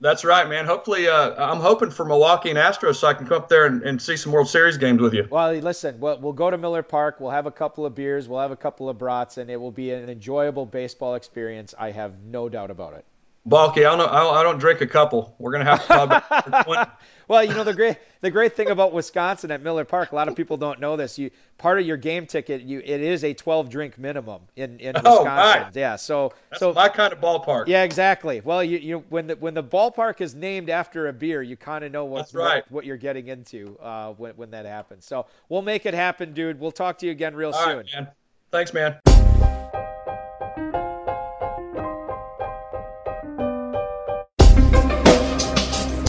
That's 0.00 0.24
right, 0.24 0.46
man. 0.48 0.66
Hopefully, 0.66 1.08
uh, 1.08 1.34
I'm 1.50 1.60
hoping 1.60 1.90
for 1.90 2.04
Milwaukee 2.04 2.50
and 2.50 2.58
Astros 2.58 2.96
so 2.96 3.06
I 3.06 3.14
can 3.14 3.26
come 3.26 3.38
up 3.38 3.48
there 3.48 3.64
and, 3.64 3.82
and 3.82 4.02
see 4.02 4.16
some 4.16 4.32
World 4.32 4.48
Series 4.48 4.76
games 4.76 5.00
with 5.00 5.14
you. 5.14 5.26
Well, 5.30 5.54
listen, 5.54 6.00
we'll, 6.00 6.18
we'll 6.18 6.32
go 6.32 6.50
to 6.50 6.58
Miller 6.58 6.82
Park. 6.82 7.20
We'll 7.20 7.30
have 7.30 7.46
a 7.46 7.52
couple 7.52 7.86
of 7.86 7.94
beers. 7.94 8.28
We'll 8.28 8.40
have 8.40 8.50
a 8.50 8.56
couple 8.56 8.88
of 8.88 8.98
brats, 8.98 9.38
and 9.38 9.48
it 9.48 9.56
will 9.56 9.70
be 9.70 9.92
an 9.92 10.10
enjoyable 10.10 10.66
baseball 10.66 11.14
experience. 11.14 11.74
I 11.78 11.92
have 11.92 12.20
no 12.22 12.48
doubt 12.48 12.70
about 12.70 12.94
it. 12.94 13.06
Balky, 13.46 13.84
I 13.84 13.94
don't, 13.94 14.10
I 14.10 14.42
don't 14.42 14.58
drink 14.58 14.80
a 14.80 14.86
couple. 14.86 15.34
We're 15.38 15.52
gonna 15.52 15.76
have 15.76 15.86
to. 15.86 16.90
well, 17.28 17.44
you 17.44 17.52
know 17.52 17.64
the 17.64 17.74
great 17.74 17.98
the 18.22 18.30
great 18.30 18.56
thing 18.56 18.70
about 18.70 18.94
Wisconsin 18.94 19.50
at 19.50 19.60
Miller 19.62 19.84
Park, 19.84 20.12
a 20.12 20.14
lot 20.14 20.28
of 20.28 20.34
people 20.34 20.56
don't 20.56 20.80
know 20.80 20.96
this. 20.96 21.18
You 21.18 21.30
part 21.58 21.78
of 21.78 21.86
your 21.86 21.98
game 21.98 22.26
ticket, 22.26 22.62
you 22.62 22.78
it 22.78 23.02
is 23.02 23.22
a 23.22 23.34
12 23.34 23.68
drink 23.68 23.98
minimum 23.98 24.40
in 24.56 24.80
in 24.80 24.96
oh, 24.96 25.18
Wisconsin. 25.18 25.62
Right. 25.62 25.76
Yeah, 25.76 25.96
so 25.96 26.32
That's 26.48 26.60
so 26.60 26.72
my 26.72 26.88
kind 26.88 27.12
of 27.12 27.20
ballpark. 27.20 27.68
Yeah, 27.68 27.82
exactly. 27.82 28.40
Well, 28.40 28.64
you 28.64 28.78
you 28.78 29.04
when 29.10 29.26
the 29.26 29.36
when 29.36 29.52
the 29.52 29.64
ballpark 29.64 30.22
is 30.22 30.34
named 30.34 30.70
after 30.70 31.08
a 31.08 31.12
beer, 31.12 31.42
you 31.42 31.58
kind 31.58 31.84
of 31.84 31.92
know 31.92 32.06
what, 32.06 32.32
right. 32.32 32.64
what, 32.64 32.70
what 32.70 32.84
you're 32.86 32.96
getting 32.96 33.28
into 33.28 33.76
uh, 33.78 34.12
when 34.12 34.32
when 34.36 34.50
that 34.52 34.64
happens. 34.64 35.04
So 35.04 35.26
we'll 35.50 35.62
make 35.62 35.84
it 35.84 35.92
happen, 35.92 36.32
dude. 36.32 36.58
We'll 36.58 36.72
talk 36.72 36.96
to 37.00 37.06
you 37.06 37.12
again 37.12 37.34
real 37.34 37.50
All 37.50 37.62
soon. 37.62 37.76
Right, 37.76 37.94
man. 37.94 38.08
Thanks, 38.50 38.72
man. 38.72 39.00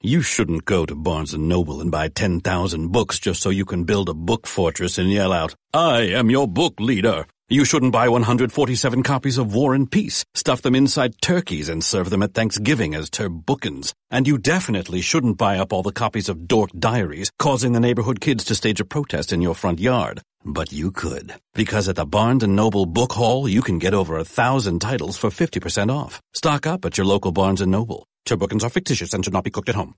You 0.00 0.22
shouldn't 0.22 0.64
go 0.64 0.86
to 0.86 0.94
Barnes 0.94 1.34
& 1.34 1.36
Noble 1.36 1.80
and 1.80 1.90
buy 1.90 2.06
10,000 2.06 2.92
books 2.92 3.18
just 3.18 3.42
so 3.42 3.50
you 3.50 3.64
can 3.64 3.82
build 3.82 4.08
a 4.08 4.14
book 4.14 4.46
fortress 4.46 4.96
and 4.96 5.10
yell 5.10 5.32
out, 5.32 5.56
I 5.74 6.02
am 6.02 6.30
your 6.30 6.46
book 6.46 6.74
leader. 6.78 7.26
You 7.48 7.64
shouldn't 7.64 7.90
buy 7.92 8.08
147 8.08 9.02
copies 9.02 9.38
of 9.38 9.52
War 9.52 9.74
and 9.74 9.90
Peace, 9.90 10.24
stuff 10.34 10.62
them 10.62 10.76
inside 10.76 11.20
turkeys 11.20 11.68
and 11.68 11.82
serve 11.82 12.10
them 12.10 12.22
at 12.22 12.32
Thanksgiving 12.32 12.94
as 12.94 13.10
turbookins. 13.10 13.92
And 14.08 14.28
you 14.28 14.38
definitely 14.38 15.00
shouldn't 15.00 15.36
buy 15.36 15.58
up 15.58 15.72
all 15.72 15.82
the 15.82 15.90
copies 15.90 16.28
of 16.28 16.46
Dork 16.46 16.70
Diaries, 16.78 17.32
causing 17.40 17.72
the 17.72 17.80
neighborhood 17.80 18.20
kids 18.20 18.44
to 18.44 18.54
stage 18.54 18.78
a 18.78 18.84
protest 18.84 19.32
in 19.32 19.42
your 19.42 19.56
front 19.56 19.80
yard. 19.80 20.22
But 20.44 20.72
you 20.72 20.92
could. 20.92 21.34
Because 21.54 21.88
at 21.88 21.96
the 21.96 22.06
Barnes 22.06 22.44
& 22.44 22.46
Noble 22.46 22.86
Book 22.86 23.14
Haul, 23.14 23.48
you 23.48 23.62
can 23.62 23.80
get 23.80 23.94
over 23.94 24.16
a 24.16 24.24
thousand 24.24 24.78
titles 24.78 25.16
for 25.16 25.30
50% 25.30 25.92
off. 25.92 26.20
Stock 26.34 26.68
up 26.68 26.84
at 26.84 26.96
your 26.96 27.06
local 27.06 27.32
Barnes 27.32 27.60
& 27.60 27.66
Noble. 27.66 28.06
Turbookins 28.28 28.62
are 28.62 28.68
fictitious 28.68 29.14
and 29.14 29.24
should 29.24 29.32
not 29.32 29.44
be 29.44 29.50
cooked 29.50 29.70
at 29.70 29.74
home. 29.74 29.94